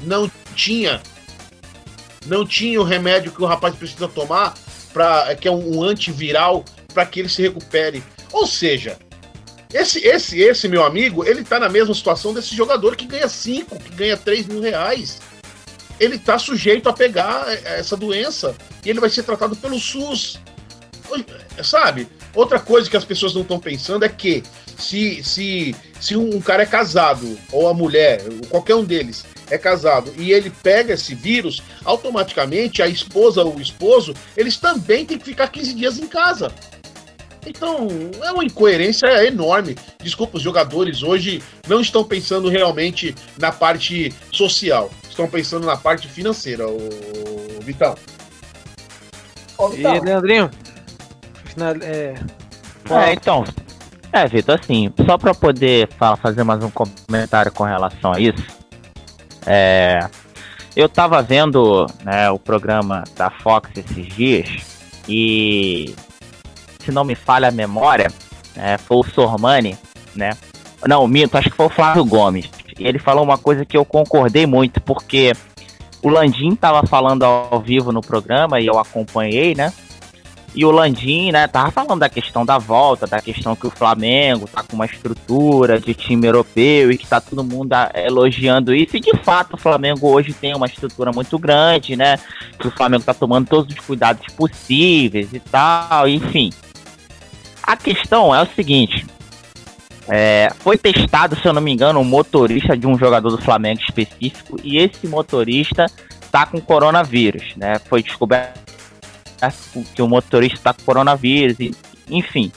Não 0.00 0.30
tinha. 0.54 1.00
Não 2.26 2.46
tinha 2.46 2.80
o 2.80 2.84
remédio 2.84 3.32
que 3.32 3.42
o 3.42 3.46
rapaz 3.46 3.74
precisa 3.74 4.08
tomar, 4.08 4.54
pra, 4.92 5.34
que 5.34 5.48
é 5.48 5.50
um, 5.50 5.78
um 5.78 5.82
antiviral, 5.82 6.64
para 6.92 7.04
que 7.04 7.20
ele 7.20 7.28
se 7.28 7.42
recupere. 7.42 8.02
Ou 8.32 8.46
seja, 8.46 8.98
esse, 9.72 10.06
esse, 10.06 10.38
esse 10.38 10.68
meu 10.68 10.84
amigo, 10.84 11.24
ele 11.24 11.42
tá 11.42 11.58
na 11.58 11.68
mesma 11.68 11.94
situação 11.94 12.34
desse 12.34 12.54
jogador 12.54 12.94
que 12.94 13.06
ganha 13.06 13.28
5, 13.28 13.78
que 13.78 13.94
ganha 13.94 14.16
3 14.16 14.46
mil 14.46 14.60
reais. 14.60 15.20
Ele 15.98 16.18
tá 16.18 16.38
sujeito 16.38 16.88
a 16.88 16.92
pegar 16.92 17.44
é, 17.48 17.78
essa 17.78 17.96
doença 17.96 18.54
e 18.84 18.90
ele 18.90 19.00
vai 19.00 19.08
ser 19.08 19.22
tratado 19.22 19.56
pelo 19.56 19.78
SUS. 19.78 20.38
Sabe? 21.62 22.08
Outra 22.34 22.58
coisa 22.58 22.88
que 22.88 22.96
as 22.96 23.04
pessoas 23.04 23.34
não 23.34 23.42
estão 23.42 23.58
pensando 23.58 24.04
é 24.04 24.08
que 24.08 24.42
se, 24.78 25.22
se, 25.22 25.76
se 26.00 26.16
um 26.16 26.40
cara 26.40 26.62
é 26.62 26.66
casado, 26.66 27.38
ou 27.52 27.68
a 27.68 27.74
mulher, 27.74 28.22
qualquer 28.48 28.74
um 28.74 28.84
deles, 28.84 29.24
é 29.50 29.58
casado 29.58 30.12
e 30.16 30.32
ele 30.32 30.50
pega 30.50 30.94
esse 30.94 31.14
vírus, 31.14 31.62
automaticamente 31.84 32.82
a 32.82 32.86
esposa 32.86 33.42
ou 33.42 33.56
o 33.56 33.60
esposo, 33.60 34.14
eles 34.36 34.56
também 34.56 35.04
têm 35.04 35.18
que 35.18 35.24
ficar 35.24 35.48
15 35.48 35.74
dias 35.74 35.98
em 35.98 36.06
casa. 36.06 36.52
Então, 37.44 37.88
é 38.22 38.30
uma 38.30 38.44
incoerência 38.44 39.06
enorme. 39.26 39.76
Desculpa, 40.00 40.36
os 40.36 40.42
jogadores 40.42 41.02
hoje 41.02 41.42
não 41.66 41.80
estão 41.80 42.04
pensando 42.04 42.48
realmente 42.48 43.14
na 43.36 43.50
parte 43.50 44.14
social, 44.30 44.90
estão 45.08 45.28
pensando 45.28 45.66
na 45.66 45.76
parte 45.76 46.08
financeira, 46.08 46.68
o 46.68 47.60
Vitão. 47.60 47.96
Ô, 49.58 49.68
Vitão. 49.68 49.96
E, 49.96 50.00
Leandrinho? 50.00 50.50
Final, 51.52 51.74
é... 51.82 52.14
é, 52.90 53.12
então. 53.12 53.44
É, 54.12 54.26
Vitor, 54.26 54.58
assim, 54.60 54.92
só 55.06 55.16
para 55.16 55.34
poder 55.34 55.88
fazer 56.20 56.44
mais 56.44 56.62
um 56.62 56.70
comentário 56.70 57.50
com 57.50 57.64
relação 57.64 58.12
a 58.12 58.20
isso, 58.20 58.44
é, 59.46 60.06
eu 60.76 60.88
tava 60.88 61.22
vendo 61.22 61.86
né, 62.04 62.30
o 62.30 62.38
programa 62.38 63.04
da 63.16 63.30
Fox 63.30 63.70
esses 63.74 64.06
dias 64.08 64.48
e 65.08 65.94
se 66.80 66.90
não 66.90 67.04
me 67.04 67.14
falha 67.14 67.48
a 67.48 67.52
memória, 67.52 68.08
é, 68.56 68.76
foi 68.76 68.98
o 68.98 69.02
Sormani, 69.02 69.78
né? 70.14 70.36
Não, 70.86 71.06
minto, 71.06 71.36
acho 71.36 71.50
que 71.50 71.56
foi 71.56 71.66
o 71.66 71.70
Flávio 71.70 72.04
Gomes. 72.04 72.50
E 72.78 72.86
ele 72.86 72.98
falou 72.98 73.22
uma 73.22 73.38
coisa 73.38 73.64
que 73.64 73.76
eu 73.76 73.84
concordei 73.84 74.46
muito, 74.46 74.80
porque 74.80 75.32
o 76.02 76.08
Landim 76.08 76.54
tava 76.56 76.86
falando 76.86 77.22
ao 77.22 77.60
vivo 77.60 77.92
no 77.92 78.00
programa 78.00 78.60
e 78.60 78.66
eu 78.66 78.78
acompanhei, 78.78 79.54
né? 79.54 79.72
E 80.54 80.66
o 80.66 80.70
Landim, 80.70 81.32
né, 81.32 81.46
tava 81.46 81.70
falando 81.70 82.00
da 82.00 82.10
questão 82.10 82.44
da 82.44 82.58
volta, 82.58 83.06
da 83.06 83.22
questão 83.22 83.56
que 83.56 83.66
o 83.66 83.70
Flamengo 83.70 84.46
tá 84.46 84.62
com 84.62 84.76
uma 84.76 84.84
estrutura 84.84 85.80
de 85.80 85.94
time 85.94 86.26
europeu 86.26 86.92
e 86.92 86.98
que 86.98 87.06
tá 87.06 87.20
todo 87.22 87.42
mundo 87.42 87.72
elogiando 87.94 88.74
isso. 88.74 88.96
E 88.96 89.00
de 89.00 89.16
fato 89.18 89.54
o 89.54 89.56
Flamengo 89.56 90.08
hoje 90.08 90.34
tem 90.34 90.54
uma 90.54 90.66
estrutura 90.66 91.10
muito 91.10 91.38
grande, 91.38 91.96
né? 91.96 92.18
Que 92.58 92.68
o 92.68 92.70
Flamengo 92.70 93.02
tá 93.02 93.14
tomando 93.14 93.48
todos 93.48 93.74
os 93.74 93.84
cuidados 93.84 94.26
possíveis 94.34 95.32
e 95.32 95.40
tal, 95.40 96.06
enfim. 96.06 96.50
A 97.62 97.74
questão 97.74 98.34
é 98.34 98.42
o 98.42 98.46
seguinte: 98.46 99.06
é, 100.08 100.52
foi 100.58 100.76
testado, 100.76 101.34
se 101.34 101.46
eu 101.46 101.54
não 101.54 101.62
me 101.62 101.72
engano, 101.72 101.98
um 101.98 102.04
motorista 102.04 102.76
de 102.76 102.86
um 102.86 102.98
jogador 102.98 103.30
do 103.30 103.40
Flamengo 103.40 103.80
específico 103.80 104.58
e 104.62 104.76
esse 104.76 105.06
motorista 105.06 105.86
tá 106.30 106.44
com 106.44 106.60
coronavírus, 106.60 107.54
né? 107.56 107.78
Foi 107.88 108.02
descoberto 108.02 108.61
que 109.94 110.02
o 110.02 110.08
motorista 110.08 110.56
está 110.56 110.72
com 110.72 110.82
coronavírus, 110.82 111.58
e, 111.60 111.74
enfim. 112.08 112.52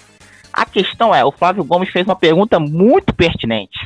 A 0.52 0.65
questão 0.65 1.13
é, 1.13 1.24
o 1.24 1.32
Flávio 1.32 1.63
Gomes 1.63 1.89
fez 1.89 2.06
uma 2.06 2.15
pergunta 2.15 2.60
muito 2.60 3.13
pertinente, 3.13 3.78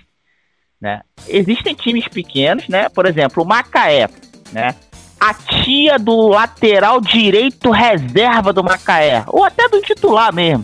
né? 0.80 1.02
Existem 1.28 1.74
times 1.74 2.08
pequenos, 2.08 2.68
né? 2.68 2.90
Por 2.90 3.06
exemplo, 3.06 3.44
o 3.44 3.48
Macaé, 3.48 4.08
né? 4.52 4.76
A 5.20 5.34
tia 5.34 5.98
do 5.98 6.28
lateral 6.28 7.02
direito 7.02 7.72
reserva 7.72 8.54
do 8.54 8.64
Macaé, 8.64 9.24
ou 9.28 9.44
até 9.44 9.68
do 9.68 9.82
titular 9.82 10.34
mesmo, 10.34 10.64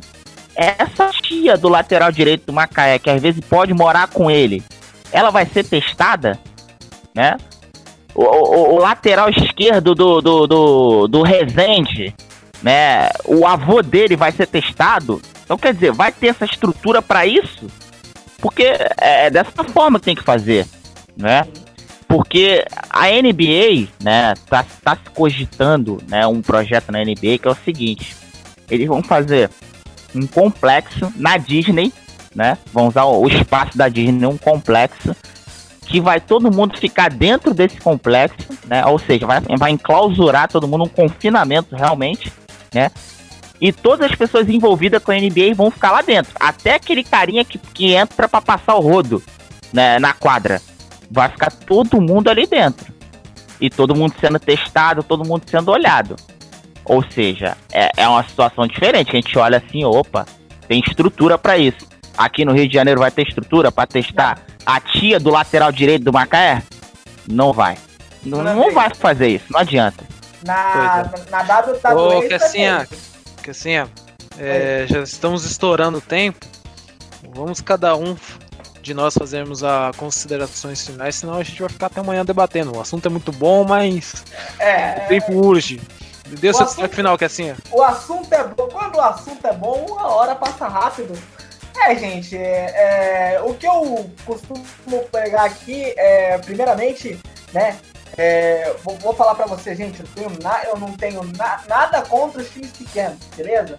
essa 0.55 1.09
tia 1.09 1.57
do 1.57 1.67
lateral 1.67 2.11
direito 2.11 2.45
do 2.45 2.53
Macaé, 2.53 2.97
que 2.97 3.09
às 3.09 3.21
vezes 3.21 3.43
pode 3.43 3.73
morar 3.73 4.07
com 4.07 4.31
ele, 4.31 4.63
ela 5.11 5.29
vai 5.29 5.45
ser 5.45 5.65
testada, 5.65 6.39
né? 7.13 7.37
O, 8.13 8.23
o, 8.23 8.75
o 8.75 8.77
lateral 8.77 9.29
esquerdo 9.29 9.93
do, 9.93 10.21
do, 10.21 10.47
do, 10.47 11.07
do 11.07 11.21
Rezende, 11.21 12.15
né? 12.65 13.09
O 13.25 13.45
avô 13.45 13.83
dele 13.83 14.15
vai 14.15 14.31
ser 14.31 14.47
testado. 14.47 15.21
Então, 15.43 15.55
quer 15.55 15.71
dizer, 15.71 15.91
vai 15.91 16.11
ter 16.11 16.29
essa 16.29 16.45
estrutura 16.45 16.99
para 16.99 17.23
isso? 17.23 17.67
Porque 18.39 18.63
é, 18.63 19.27
é 19.27 19.29
dessa 19.29 19.63
forma 19.65 19.99
que 19.99 20.05
tem 20.05 20.15
que 20.15 20.23
fazer, 20.23 20.65
né? 21.15 21.45
Porque 22.07 22.65
a 22.89 23.05
NBA, 23.05 23.87
né, 24.03 24.33
tá, 24.49 24.65
tá 24.83 24.95
se 24.95 25.11
cogitando, 25.11 25.99
né, 26.07 26.25
um 26.25 26.41
projeto 26.41 26.91
na 26.91 27.03
NBA 27.03 27.37
que 27.39 27.47
é 27.47 27.51
o 27.51 27.57
seguinte: 27.63 28.15
eles 28.67 28.87
vão 28.87 29.03
fazer 29.03 29.51
um 30.15 30.25
complexo 30.25 31.13
na 31.17 31.37
Disney, 31.37 31.93
né? 32.33 32.57
Vão 32.73 32.87
usar 32.87 33.03
o 33.03 33.27
espaço 33.27 33.77
da 33.77 33.87
Disney, 33.89 34.25
um 34.25 34.37
complexo 34.37 35.15
que 35.85 36.01
vai 36.01 36.19
todo 36.19 36.51
mundo 36.51 36.79
ficar 36.79 37.11
dentro 37.11 37.53
desse 37.53 37.77
complexo, 37.79 38.47
né? 38.65 38.83
Ou 38.87 38.97
seja, 38.97 39.27
vai, 39.27 39.39
vai 39.55 39.69
enclausurar 39.69 40.47
todo 40.47 40.67
mundo 40.67 40.85
um 40.85 40.89
confinamento 40.89 41.75
realmente, 41.75 42.31
né? 42.73 42.89
E 43.59 43.71
todas 43.71 44.11
as 44.11 44.15
pessoas 44.15 44.49
envolvidas 44.49 45.01
com 45.01 45.11
a 45.11 45.15
NBA 45.15 45.53
vão 45.55 45.71
ficar 45.71 45.91
lá 45.91 46.01
dentro. 46.01 46.31
Até 46.39 46.75
aquele 46.75 47.03
carinha 47.03 47.45
que, 47.45 47.57
que 47.57 47.93
entra 47.93 48.27
para 48.27 48.41
passar 48.41 48.75
o 48.75 48.81
rodo 48.81 49.23
né, 49.71 49.97
na 49.99 50.13
quadra. 50.13 50.61
Vai 51.09 51.29
ficar 51.29 51.51
todo 51.51 52.01
mundo 52.01 52.29
ali 52.29 52.45
dentro. 52.45 52.93
E 53.59 53.69
todo 53.69 53.95
mundo 53.95 54.13
sendo 54.19 54.37
testado, 54.39 55.03
todo 55.03 55.25
mundo 55.25 55.43
sendo 55.49 55.71
olhado. 55.71 56.15
Ou 56.83 57.03
seja, 57.09 57.55
é, 57.71 57.89
é 57.95 58.07
uma 58.07 58.23
situação 58.23 58.67
diferente. 58.67 59.11
A 59.11 59.15
gente 59.15 59.37
olha 59.37 59.57
assim, 59.57 59.85
opa, 59.85 60.25
tem 60.67 60.81
estrutura 60.85 61.37
para 61.37 61.57
isso. 61.57 61.87
Aqui 62.17 62.43
no 62.43 62.53
Rio 62.53 62.67
de 62.67 62.73
Janeiro 62.73 62.99
vai 62.99 63.11
ter 63.11 63.23
estrutura 63.23 63.71
para 63.71 63.87
testar 63.87 64.39
a 64.65 64.79
tia 64.79 65.19
do 65.19 65.29
lateral 65.29 65.71
direito 65.71 66.03
do 66.03 66.13
Macaé? 66.13 66.61
Não 67.27 67.53
vai. 67.53 67.77
Não, 68.23 68.43
não 68.43 68.73
vai 68.73 68.93
fazer 68.93 69.27
isso, 69.27 69.45
não 69.49 69.59
adianta. 69.59 70.03
Na, 70.45 71.09
é. 71.15 71.31
na, 71.31 71.43
na 71.43 71.59
WWE. 71.59 72.25
Ô, 72.25 72.29
Cassinha, 72.29 72.87
Cassinha, 73.41 73.89
é, 74.37 74.85
já 74.87 75.01
estamos 75.01 75.45
estourando 75.45 75.97
o 75.97 76.01
tempo. 76.01 76.45
Vamos 77.33 77.61
cada 77.61 77.95
um 77.95 78.15
de 78.81 78.93
nós 78.93 79.15
fazermos 79.15 79.63
as 79.63 79.95
considerações 79.95 80.85
finais, 80.85 81.15
senão 81.15 81.33
a 81.33 81.43
gente 81.43 81.59
vai 81.59 81.69
ficar 81.69 81.87
até 81.87 81.99
amanhã 81.99 82.23
debatendo. 82.23 82.77
O 82.77 82.79
assunto 82.79 83.07
é 83.07 83.09
muito 83.09 83.31
bom, 83.31 83.63
mas 83.63 84.23
é, 84.59 85.05
o 85.05 85.07
tempo 85.07 85.33
urge. 85.33 85.81
Dê 86.27 86.49
o 86.49 86.53
seu 86.53 86.65
assunto, 86.65 86.95
final, 86.95 87.17
que 87.17 87.25
assim. 87.25 87.53
O 87.71 87.83
assunto 87.83 88.31
é 88.33 88.43
bom. 88.43 88.67
Quando 88.67 88.95
o 88.95 89.01
assunto 89.01 89.45
é 89.45 89.53
bom, 89.53 89.85
uma 89.89 90.07
hora 90.07 90.35
passa 90.35 90.67
rápido. 90.67 91.17
É, 91.77 91.95
gente, 91.95 92.35
é, 92.35 93.35
é, 93.35 93.41
o 93.41 93.53
que 93.53 93.67
eu 93.67 94.09
costumo 94.25 95.03
pegar 95.11 95.43
aqui 95.43 95.93
é, 95.97 96.37
primeiramente, 96.39 97.19
né? 97.53 97.77
É, 98.17 98.73
vou, 98.83 98.95
vou, 98.97 99.13
falar 99.13 99.35
para 99.35 99.45
você, 99.45 99.75
gente, 99.75 99.99
eu, 99.99 100.07
tenho 100.15 100.41
na, 100.41 100.63
eu 100.63 100.77
não 100.77 100.95
tenho 100.95 101.21
na, 101.37 101.61
nada 101.67 102.01
contra 102.03 102.41
os 102.41 102.49
times 102.49 102.71
pequenos, 102.71 103.17
beleza? 103.35 103.77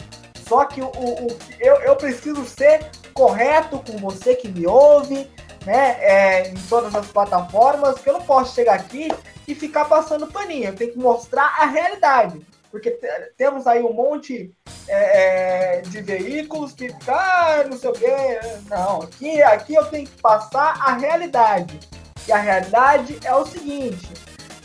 Só 0.49 0.64
que 0.64 0.81
o, 0.81 0.89
o, 0.89 1.39
eu, 1.59 1.77
eu 1.77 1.97
preciso 1.97 2.45
ser 2.45 2.91
correto 3.14 3.83
com 3.91 3.97
você 3.99 4.35
que 4.35 4.49
me 4.49 4.66
ouve, 4.66 5.29
né? 5.64 5.97
É, 6.01 6.49
em 6.49 6.55
todas 6.68 6.95
as 6.95 7.07
plataformas, 7.09 7.99
que 7.99 8.09
eu 8.09 8.14
não 8.14 8.22
posso 8.22 8.55
chegar 8.55 8.74
aqui 8.74 9.09
e 9.49 9.55
ficar 9.55 9.87
passando 9.87 10.27
paninho. 10.27 10.68
Eu 10.68 10.77
tenho 10.77 10.93
que 10.93 10.99
mostrar 10.99 11.57
a 11.59 11.66
realidade. 11.66 12.41
Porque 12.70 12.91
temos 13.37 13.66
aí 13.66 13.83
um 13.83 13.93
monte 13.93 14.53
é, 14.87 15.79
é, 15.79 15.81
de 15.81 16.01
veículos 16.03 16.72
que 16.72 16.95
ah, 17.09 17.64
não 17.68 17.77
sei 17.77 17.91
o 17.91 17.93
quê. 17.93 18.41
Não, 18.68 19.03
aqui, 19.03 19.43
aqui 19.43 19.74
eu 19.74 19.85
tenho 19.87 20.07
que 20.07 20.20
passar 20.20 20.74
a 20.81 20.93
realidade. 20.93 21.81
E 22.27 22.33
a 22.33 22.39
realidade 22.39 23.18
é 23.24 23.35
o 23.35 23.47
seguinte: 23.47 24.09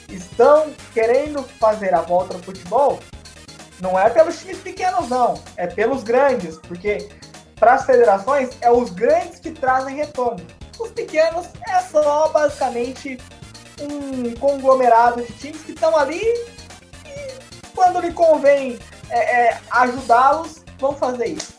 estão 0.10 0.74
querendo 0.94 1.44
fazer 1.60 1.94
a 1.94 2.02
volta 2.02 2.38
no 2.38 2.44
futebol. 2.44 3.00
Não 3.80 3.98
é 4.00 4.10
pelos 4.10 4.40
times 4.40 4.60
pequenos, 4.60 5.10
não. 5.10 5.42
É 5.58 5.68
pelos 5.68 6.04
grandes. 6.04 6.58
Porque 6.60 7.10
para 7.56 7.74
as 7.74 7.86
federações 7.86 8.50
é 8.62 8.72
os 8.72 8.92
grandes 8.92 9.40
que 9.40 9.52
trazem 9.52 9.96
retorno. 9.96 10.46
Os 10.80 10.92
pequenos 10.92 11.48
é 11.68 11.80
só 11.82 12.30
basicamente 12.30 13.20
um 13.80 14.36
conglomerado 14.36 15.24
de 15.24 15.34
times 15.34 15.62
que 15.62 15.72
estão 15.72 15.96
ali 15.98 16.22
e 17.06 17.68
quando 17.74 18.00
lhe 18.00 18.14
convém 18.14 18.80
é, 19.10 19.20
é, 19.20 19.62
ajudá-los, 19.72 20.64
vão 20.80 20.96
fazer 20.96 21.28
isso. 21.28 21.54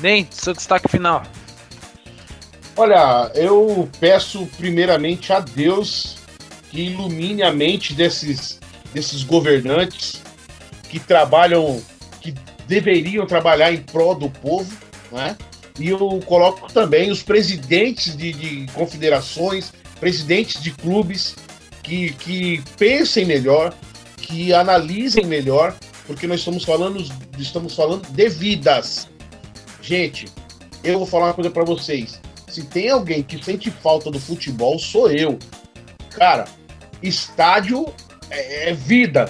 Nem 0.00 0.26
seu 0.30 0.52
destaque 0.52 0.88
final. 0.88 1.22
Olha, 2.76 3.30
eu 3.34 3.88
peço 4.00 4.46
primeiramente 4.56 5.32
a 5.32 5.40
Deus 5.40 6.16
que 6.70 6.80
ilumine 6.80 7.42
a 7.42 7.52
mente 7.52 7.92
desses, 7.92 8.58
desses 8.94 9.22
governantes 9.22 10.22
que 10.88 10.98
trabalham, 10.98 11.82
que 12.20 12.34
deveriam 12.66 13.26
trabalhar 13.26 13.72
em 13.72 13.82
prol 13.82 14.14
do 14.14 14.30
povo, 14.30 14.72
né? 15.10 15.36
E 15.78 15.88
eu 15.88 15.98
coloco 16.26 16.72
também 16.72 17.10
os 17.10 17.22
presidentes 17.22 18.16
de, 18.16 18.32
de 18.32 18.72
confederações, 18.72 19.72
presidentes 20.00 20.62
de 20.62 20.70
clubes 20.70 21.36
que, 21.82 22.12
que 22.14 22.62
pensem 22.78 23.24
melhor, 23.24 23.74
que 24.16 24.52
analisem 24.52 25.26
melhor, 25.26 25.74
porque 26.06 26.26
nós 26.26 26.40
estamos 26.40 26.64
falando, 26.64 27.04
estamos 27.38 27.74
falando 27.74 28.06
de 28.08 28.28
vidas. 28.28 29.08
Gente, 29.80 30.26
eu 30.84 30.98
vou 30.98 31.06
falar 31.06 31.26
uma 31.26 31.34
coisa 31.34 31.50
para 31.50 31.64
vocês. 31.64 32.20
Se 32.52 32.62
tem 32.64 32.90
alguém 32.90 33.22
que 33.22 33.42
sente 33.42 33.70
falta 33.70 34.10
do 34.10 34.20
futebol, 34.20 34.78
sou 34.78 35.10
eu. 35.10 35.38
Cara, 36.10 36.44
estádio 37.02 37.86
é, 38.28 38.68
é 38.68 38.72
vida. 38.74 39.26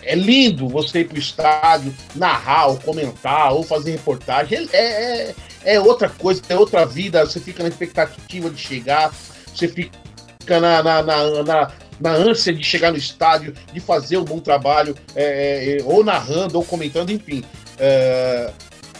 É 0.00 0.14
lindo 0.14 0.68
você 0.68 1.00
ir 1.00 1.08
pro 1.08 1.18
estádio, 1.18 1.92
narrar, 2.14 2.66
ou 2.66 2.76
comentar, 2.76 3.52
ou 3.52 3.64
fazer 3.64 3.90
reportagem. 3.90 4.68
É, 4.72 4.78
é, 4.78 5.34
é 5.64 5.80
outra 5.80 6.08
coisa, 6.08 6.42
é 6.48 6.54
outra 6.54 6.86
vida. 6.86 7.26
Você 7.26 7.40
fica 7.40 7.64
na 7.64 7.70
expectativa 7.70 8.48
de 8.48 8.60
chegar, 8.60 9.12
você 9.52 9.66
fica 9.66 10.60
na, 10.60 10.80
na, 10.80 11.02
na, 11.02 11.42
na, 11.42 11.72
na 11.98 12.10
ânsia 12.10 12.54
de 12.54 12.62
chegar 12.62 12.92
no 12.92 12.98
estádio, 12.98 13.52
de 13.72 13.80
fazer 13.80 14.16
um 14.18 14.24
bom 14.24 14.38
trabalho, 14.38 14.94
é, 15.16 15.78
é, 15.78 15.82
ou 15.82 16.04
narrando, 16.04 16.56
ou 16.56 16.64
comentando, 16.64 17.10
enfim. 17.10 17.42
É, 17.80 18.52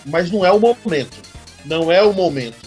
mas 0.06 0.28
não 0.32 0.44
é 0.44 0.50
o 0.50 0.58
momento. 0.58 1.22
Não 1.64 1.92
é 1.92 2.02
o 2.02 2.12
momento. 2.12 2.63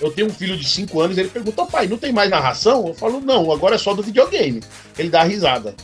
Eu 0.00 0.10
tenho 0.10 0.28
um 0.28 0.32
filho 0.32 0.56
de 0.56 0.66
5 0.66 1.00
anos, 1.00 1.18
ele 1.18 1.28
pergunta, 1.28 1.66
pai, 1.66 1.86
não 1.86 1.98
tem 1.98 2.12
mais 2.12 2.30
narração? 2.30 2.86
Eu 2.88 2.94
falo, 2.94 3.20
não, 3.20 3.52
agora 3.52 3.74
é 3.74 3.78
só 3.78 3.92
do 3.94 4.02
videogame. 4.02 4.62
Ele 4.98 5.10
dá 5.10 5.22
risada. 5.22 5.74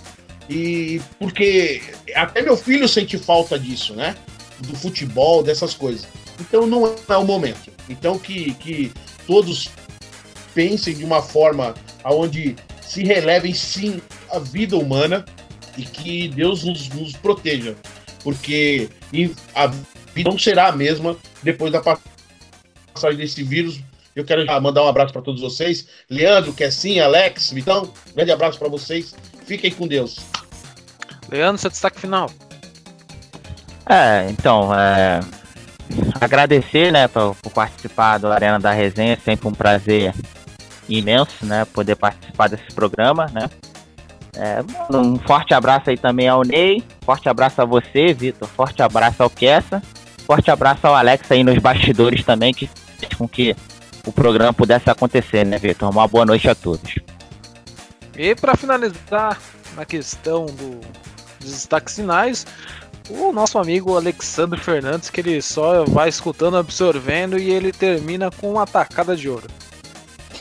E 0.49 1.01
porque 1.19 1.83
até 2.15 2.43
meu 2.43 2.57
filho 2.57 2.89
sente 2.89 3.17
falta 3.19 3.59
disso, 3.59 3.95
né? 3.95 4.17
Do 4.59 4.75
futebol, 4.75 5.43
dessas 5.43 5.75
coisas. 5.75 6.07
Então 6.41 6.67
não 6.67 6.87
é 6.87 7.17
o 7.17 7.25
momento. 7.25 7.71
Então 7.89 8.19
que, 8.19 8.55
que 8.55 8.93
todos 9.27 9.69
pensem 10.55 10.95
de 10.95 11.05
uma 11.05 11.23
forma 11.23 11.75
onde 12.05 12.57
se 12.83 13.05
relevem 13.05 13.55
sim 13.55 14.01
a 14.31 14.39
vida 14.39 14.77
humana 14.77 15.25
e 15.77 15.83
que 15.83 16.29
Deus 16.29 16.65
nos, 16.65 16.89
nos 16.89 17.13
proteja. 17.13 17.77
Porque 18.25 18.89
a 19.55 19.69
vida 20.15 20.31
não 20.31 20.39
será 20.39 20.69
a 20.69 20.73
mesma 20.73 21.17
depois 21.43 21.73
da 21.73 21.81
passagem 21.81 22.11
desse 23.17 23.43
vírus. 23.43 23.81
Eu 24.15 24.25
quero 24.25 24.45
já 24.45 24.61
mandar 24.61 24.85
um 24.85 24.89
abraço 24.89 25.13
para 25.13 25.23
todos 25.23 25.41
vocês. 25.41 25.87
Leandro, 26.09 26.53
Kessin, 26.53 26.99
Alex, 26.99 27.51
Vitão, 27.51 27.93
grande 28.15 28.33
abraço 28.33 28.59
para 28.59 28.69
vocês. 28.69 29.15
Fiquem 29.47 29.71
com 29.71 29.87
Deus. 29.87 30.19
Leandro, 31.31 31.59
seu 31.59 31.71
destaque 31.71 32.01
final. 32.01 32.29
É, 33.89 34.27
então, 34.31 34.75
é, 34.75 35.21
agradecer, 36.21 36.93
né, 36.93 37.09
por, 37.09 37.35
por, 37.37 37.51
participar 37.53 38.19
do 38.19 38.29
Arena 38.29 38.59
da 38.59 38.73
Resenha, 38.73 39.19
sempre 39.25 39.49
um 39.49 39.53
prazer 39.53 40.15
imenso, 40.89 41.45
né, 41.45 41.65
poder 41.65 41.97
participar 41.97 42.49
desse 42.49 42.73
programa, 42.75 43.27
né. 43.33 43.49
É, 44.37 44.63
um 44.95 45.19
forte 45.19 45.53
abraço 45.53 45.91
aí 45.91 45.97
também 45.97 46.29
ao 46.29 46.45
Ney, 46.45 46.85
forte 47.01 47.29
abraço 47.29 47.61
a 47.61 47.65
você, 47.65 48.15
Vitor, 48.15 48.49
forte 48.49 48.81
abraço 48.81 49.23
ao 49.23 49.29
Kessa, 49.29 49.83
forte 50.25 50.51
abraço 50.51 50.87
ao 50.87 50.95
Alex 50.95 51.31
aí 51.33 51.43
nos 51.43 51.59
bastidores 51.59 52.25
também, 52.25 52.55
que 52.55 52.71
com 53.17 53.29
que 53.29 53.57
o 54.07 54.13
programa 54.13 54.53
pudesse 54.53 54.91
acontecer, 54.91 55.45
né, 55.45 55.59
Vitor? 55.59 55.91
Uma 55.91 56.09
boa 56.09 56.25
noite 56.25 56.49
a 56.49 56.55
todos. 56.55 56.97
E 58.17 58.35
para 58.35 58.57
finalizar 58.57 59.41
na 59.75 59.85
questão 59.85 60.47
do, 60.47 60.81
dos 61.41 61.51
destaques 61.51 61.97
finais, 61.97 62.47
o 63.09 63.33
nosso 63.33 63.59
amigo 63.59 63.97
Alexandre 63.97 64.61
Fernandes, 64.61 65.11
que 65.11 65.21
ele 65.21 65.41
só 65.43 65.85
vai 65.85 66.09
escutando, 66.09 66.57
absorvendo 66.57 67.39
e 67.39 67.51
ele 67.51 67.73
termina 67.73 68.31
com 68.31 68.53
uma 68.53 68.67
tacada 68.67 69.17
de 69.17 69.29
ouro. 69.29 69.49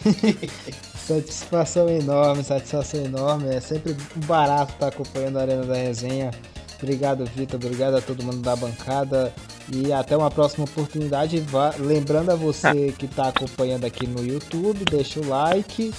satisfação 0.96 1.90
enorme, 1.90 2.44
satisfação 2.44 3.04
enorme. 3.04 3.56
É 3.56 3.60
sempre 3.60 3.96
um 4.16 4.20
barato 4.22 4.74
estar 4.74 4.88
acompanhando 4.88 5.38
a 5.38 5.42
Arena 5.42 5.64
da 5.64 5.74
Resenha. 5.76 6.32
Obrigado, 6.82 7.26
Vitor. 7.26 7.60
Obrigado 7.62 7.98
a 7.98 8.02
todo 8.02 8.24
mundo 8.24 8.40
da 8.40 8.56
bancada. 8.56 9.34
E 9.72 9.92
até 9.92 10.16
uma 10.16 10.32
próxima 10.32 10.64
oportunidade. 10.66 11.44
Lembrando 11.78 12.32
a 12.32 12.36
você 12.36 12.94
que 12.98 13.06
está 13.06 13.28
acompanhando 13.28 13.86
aqui 13.86 14.08
no 14.08 14.26
YouTube, 14.26 14.86
deixa 14.86 15.20
o 15.20 15.28
like. 15.28 15.94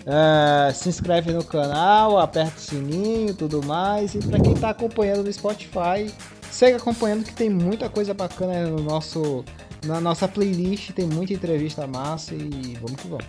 Uh, 0.00 0.72
se 0.72 0.88
inscreve 0.88 1.32
no 1.32 1.44
canal, 1.44 2.18
aperta 2.18 2.56
o 2.56 2.60
sininho 2.60 3.34
tudo 3.34 3.62
mais. 3.64 4.14
E 4.14 4.18
para 4.18 4.38
quem 4.38 4.52
está 4.52 4.70
acompanhando 4.70 5.24
no 5.24 5.32
Spotify, 5.32 6.12
segue 6.50 6.76
acompanhando 6.76 7.24
que 7.24 7.32
tem 7.32 7.50
muita 7.50 7.88
coisa 7.88 8.14
bacana 8.14 8.68
no 8.68 8.82
nosso, 8.82 9.44
na 9.84 10.00
nossa 10.00 10.28
playlist. 10.28 10.92
Tem 10.92 11.06
muita 11.06 11.32
entrevista 11.32 11.86
massa 11.86 12.34
e 12.34 12.78
vamos 12.80 13.00
que 13.00 13.08
vamos. 13.08 13.26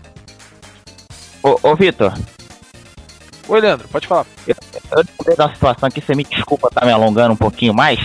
Ô, 1.41 1.69
ô 1.69 1.75
Vitor. 1.75 2.13
Oi, 3.49 3.59
Leandro, 3.59 3.87
pode 3.87 4.05
falar. 4.05 4.27
Eu, 4.45 4.55
eu 5.27 5.35
da 5.35 5.51
situação 5.51 5.87
aqui, 5.87 5.99
você 5.99 6.13
me 6.13 6.23
desculpa 6.23 6.69
tá 6.69 6.85
me 6.85 6.91
alongando 6.91 7.33
um 7.33 7.37
pouquinho 7.37 7.73
mais, 7.73 7.99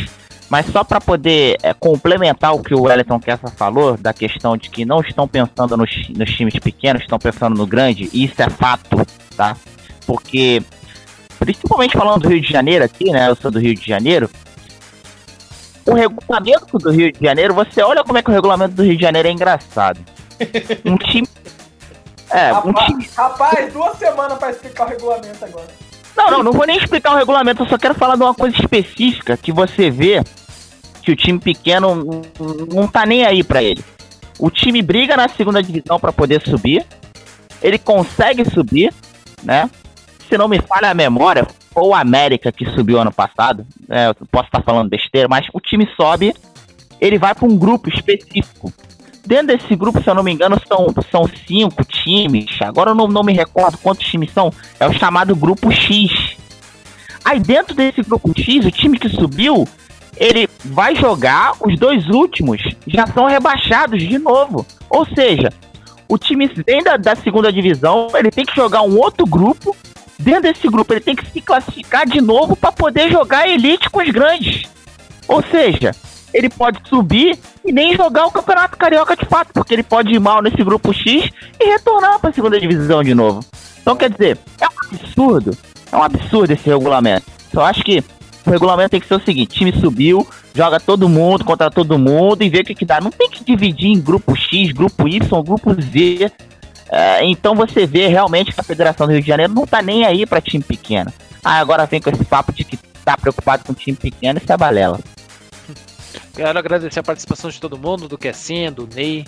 mas 0.49 0.65
só 0.67 0.83
para 0.83 1.03
poder 1.03 1.59
é, 1.63 1.75
complementar 1.75 2.55
o 2.55 2.63
que 2.63 2.75
o 2.75 2.85
Wellington 2.85 3.21
Kessa 3.21 3.49
falou, 3.49 3.95
da 3.99 4.15
questão 4.15 4.57
de 4.57 4.71
que 4.71 4.87
não 4.87 5.03
estão 5.03 5.29
pensando 5.29 5.77
nos, 5.77 6.09
nos 6.09 6.31
times 6.31 6.55
pequenos, 6.59 7.03
estão 7.03 7.19
pensando 7.19 7.57
no 7.57 7.67
grande, 7.67 8.09
e 8.11 8.25
isso 8.25 8.41
é 8.41 8.49
fato, 8.49 8.97
tá? 9.37 9.55
Porque, 10.07 10.63
principalmente 11.39 11.93
falando 11.95 12.23
do 12.23 12.29
Rio 12.31 12.41
de 12.41 12.51
Janeiro 12.51 12.83
aqui, 12.83 13.11
né? 13.11 13.29
Eu 13.29 13.37
sou 13.37 13.51
do 13.51 13.59
Rio 13.59 13.75
de 13.75 13.87
Janeiro. 13.87 14.31
O 15.85 15.93
regulamento 15.93 16.79
do 16.79 16.91
Rio 16.91 17.13
de 17.13 17.21
Janeiro, 17.23 17.53
você 17.53 17.83
olha 17.83 18.03
como 18.03 18.17
é 18.17 18.23
que 18.23 18.31
o 18.31 18.33
regulamento 18.33 18.75
do 18.75 18.83
Rio 18.83 18.97
de 18.97 19.03
Janeiro 19.03 19.29
é 19.29 19.31
engraçado. 19.31 20.01
Um 20.87 20.97
time 20.97 21.29
é, 22.35 22.51
rapaz, 22.51 22.65
um 22.67 22.73
time... 22.73 23.11
rapaz, 23.17 23.73
duas 23.73 23.99
semanas 23.99 24.39
para 24.39 24.51
explicar 24.51 24.87
o 24.87 24.89
regulamento 24.89 25.45
agora. 25.45 25.69
Não, 26.17 26.31
não, 26.31 26.43
não 26.43 26.53
vou 26.53 26.67
nem 26.67 26.77
explicar 26.77 27.13
o 27.13 27.17
regulamento, 27.17 27.63
eu 27.63 27.69
só 27.69 27.79
quero 27.79 27.95
falar 27.95 28.17
de 28.17 28.23
uma 28.23 28.35
coisa 28.35 28.57
específica 28.57 29.37
que 29.37 29.53
você 29.53 29.91
vê 29.91 30.23
que 31.03 31.13
o 31.13 31.17
time 31.17 31.39
pequeno 31.39 32.23
não 32.73 32.87
tá 32.89 33.05
nem 33.05 33.25
aí 33.25 33.43
para 33.43 33.63
ele. 33.63 33.85
O 34.39 34.51
time 34.51 34.83
briga 34.83 35.17
na 35.17 35.29
segunda 35.29 35.63
divisão 35.63 36.01
para 36.01 36.13
poder 36.13 36.43
subir. 36.43 36.85
Ele 37.63 37.79
consegue 37.79 38.45
subir, 38.51 38.93
né? 39.43 39.71
Se 40.29 40.37
não 40.37 40.49
me 40.49 40.61
falha 40.61 40.91
a 40.91 40.95
memória, 40.95 41.47
ou 41.75 41.91
o 41.91 41.95
América 41.95 42.51
que 42.51 42.65
subiu 42.71 43.01
ano 43.01 43.13
passado, 43.13 43.67
né? 43.89 44.09
eu 44.09 44.27
posso 44.31 44.47
estar 44.47 44.63
falando 44.63 44.89
besteira, 44.89 45.29
mas 45.29 45.47
o 45.53 45.61
time 45.61 45.89
sobe, 45.97 46.35
ele 47.01 47.19
vai 47.19 47.35
para 47.35 47.47
um 47.47 47.57
grupo 47.57 47.89
específico. 47.89 48.73
Dentro 49.27 49.57
desse 49.57 49.75
grupo, 49.75 50.03
se 50.03 50.09
eu 50.09 50.15
não 50.15 50.23
me 50.23 50.33
engano, 50.33 50.61
são, 50.69 50.87
são 51.11 51.31
cinco 51.47 51.85
times. 51.85 52.47
Agora 52.61 52.91
eu 52.91 52.95
não, 52.95 53.09
não 53.09 53.23
me 53.23 53.33
recordo 53.33 53.79
quantos 53.79 54.07
times 54.07 54.31
são. 54.33 54.53
É 54.79 54.87
o 54.87 54.93
chamado 54.93 55.35
grupo 55.35 55.71
X. 55.71 56.37
Aí 57.25 57.41
dentro 57.41 57.75
desse 57.75 58.03
grupo 58.03 58.33
X, 58.39 58.67
o 58.67 58.71
time 58.71 58.99
que 58.99 59.09
subiu, 59.09 59.67
ele 60.17 60.49
vai 60.65 60.95
jogar, 60.95 61.55
os 61.61 61.79
dois 61.79 62.07
últimos 62.09 62.61
já 62.87 63.07
são 63.07 63.27
rebaixados 63.27 64.03
de 64.03 64.19
novo. 64.19 64.67
Ou 64.91 65.07
seja, 65.07 65.51
o 66.07 66.19
time 66.19 66.51
vem 66.67 66.83
da, 66.83 66.99
da 66.99 67.17
segunda 67.17 67.51
divisão, 67.51 68.09
ele 68.15 68.31
tem 68.31 68.45
que 68.45 68.55
jogar 68.55 68.83
um 68.83 68.99
outro 68.99 69.27
grupo. 69.27 69.75
Dentro 70.19 70.43
desse 70.43 70.69
grupo, 70.69 70.93
ele 70.93 71.01
tem 71.01 71.17
que 71.17 71.29
se 71.31 71.41
classificar 71.41 72.07
de 72.07 72.21
novo 72.21 72.55
para 72.55 72.71
poder 72.71 73.11
jogar 73.11 73.49
elite 73.49 73.91
com 73.91 74.01
os 74.01 74.11
grandes. 74.11 74.63
Ou 75.27 75.43
seja, 75.43 75.93
ele 76.35 76.49
pode 76.49 76.81
subir 76.89 77.39
e 77.65 77.73
nem 77.73 77.97
jogar 77.97 78.27
o 78.27 78.33
Campeonato 78.33 78.77
Carioca 78.77 79.17
de 79.17 79.25
fato, 79.25 79.53
porque 79.55 79.73
ele 79.73 79.85
pode 79.85 80.13
ir 80.13 80.19
mal 80.19 80.43
nesse 80.43 80.63
grupo 80.65 80.93
X 80.93 81.31
e 81.61 81.65
retornar 81.65 82.19
para 82.19 82.31
a 82.31 82.33
segunda 82.33 82.59
divisão 82.59 83.05
de 83.05 83.15
novo. 83.15 83.41
Então, 83.81 83.95
quer 83.95 84.11
dizer, 84.11 84.37
é 84.61 84.67
um 84.67 84.95
absurdo, 84.95 85.57
é 85.93 85.97
um 85.97 86.03
absurdo 86.03 86.53
esse 86.53 86.69
regulamento. 86.69 87.27
Eu 87.53 87.63
acho 87.63 87.85
que 87.85 88.03
o 88.45 88.51
regulamento 88.51 88.91
tem 88.91 89.01
que 89.01 89.07
ser 89.07 89.15
o 89.15 89.25
seguinte: 89.25 89.57
time 89.57 89.73
subiu, 89.81 90.27
joga 90.53 90.81
todo 90.81 91.09
mundo 91.09 91.45
contra 91.45 91.71
todo 91.71 91.99
mundo 91.99 92.43
e 92.43 92.49
vê 92.49 92.61
o 92.61 92.65
que, 92.65 92.75
que 92.75 92.85
dá. 92.85 93.01
Não 93.01 93.13
tem 93.13 93.31
que 93.31 93.45
dividir 93.45 93.91
em 93.91 94.01
grupo 94.01 94.35
X, 94.35 94.73
grupo 94.73 95.07
Y, 95.07 95.43
grupo 95.43 95.73
Z. 95.81 96.33
É, 96.91 97.25
então 97.25 97.55
você 97.55 97.87
vê 97.87 98.09
realmente 98.09 98.53
que 98.53 98.61
a 98.61 98.65
Federação 98.65 99.07
do 99.07 99.13
Rio 99.13 99.23
de 99.23 99.29
Janeiro 99.29 99.53
não 99.53 99.67
tá 99.67 99.81
nem 99.81 100.05
aí 100.05 100.27
para 100.27 100.41
time 100.41 100.63
pequeno. 100.63 101.13
Ah, 101.43 101.59
agora 101.59 101.87
vem 101.87 102.01
com 102.01 102.11
esse 102.11 102.25
papo 102.25 102.53
de 102.53 102.65
que 102.65 102.77
tá 103.05 103.17
preocupado 103.17 103.65
com 103.65 103.73
time 103.73 103.97
pequeno, 103.97 104.39
isso 104.43 104.53
é 104.53 104.57
balela. 104.57 104.99
Quero 106.35 106.59
agradecer 106.59 106.99
a 106.99 107.03
participação 107.03 107.49
de 107.49 107.61
todo 107.61 107.79
mundo, 107.79 108.09
do 108.09 108.19
Kessin, 108.19 108.73
do 108.73 108.89
Ney, 108.93 109.25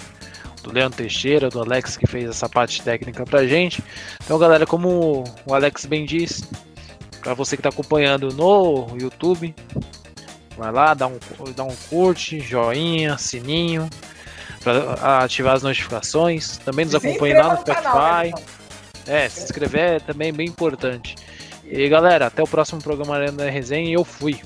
do 0.63 0.73
Leandro 0.73 0.99
Teixeira, 0.99 1.49
do 1.49 1.61
Alex 1.61 1.97
que 1.97 2.07
fez 2.07 2.29
essa 2.29 2.49
parte 2.49 2.83
técnica 2.83 3.25
pra 3.25 3.47
gente. 3.47 3.83
Então, 4.25 4.37
galera, 4.39 4.67
como 4.67 5.23
o 5.47 5.55
Alex 5.55 5.87
bem 5.87 6.05
disse, 6.05 6.49
para 7.23 7.33
você 7.33 7.57
que 7.57 7.61
está 7.61 7.69
acompanhando 7.69 8.29
no 8.35 8.89
YouTube, 9.01 9.55
vai 10.57 10.73
lá, 10.73 10.95
dá 10.95 11.07
um, 11.07 11.19
dá 11.55 11.63
um 11.63 11.75
curte, 11.89 12.41
joinha, 12.41 13.17
sininho, 13.17 13.89
para 14.65 15.25
ativar 15.25 15.55
as 15.55 15.63
notificações. 15.63 16.57
Também 16.59 16.87
nos 16.87 16.95
acompanhe 16.97 17.35
lá 17.35 17.55
no 17.55 17.61
Spotify. 17.61 18.35
Né, 19.07 19.27
é, 19.27 19.29
se 19.29 19.45
inscrever 19.45 19.81
é 19.81 20.01
também 20.01 20.33
bem 20.33 20.49
importante. 20.49 21.15
E 21.65 21.89
galera, 21.89 22.27
até 22.27 22.43
o 22.43 22.47
próximo 22.49 22.83
programa 22.83 23.31
da 23.31 23.49
Resenha 23.49 23.89
e 23.89 23.93
eu 23.93 24.05
fui. 24.05 24.41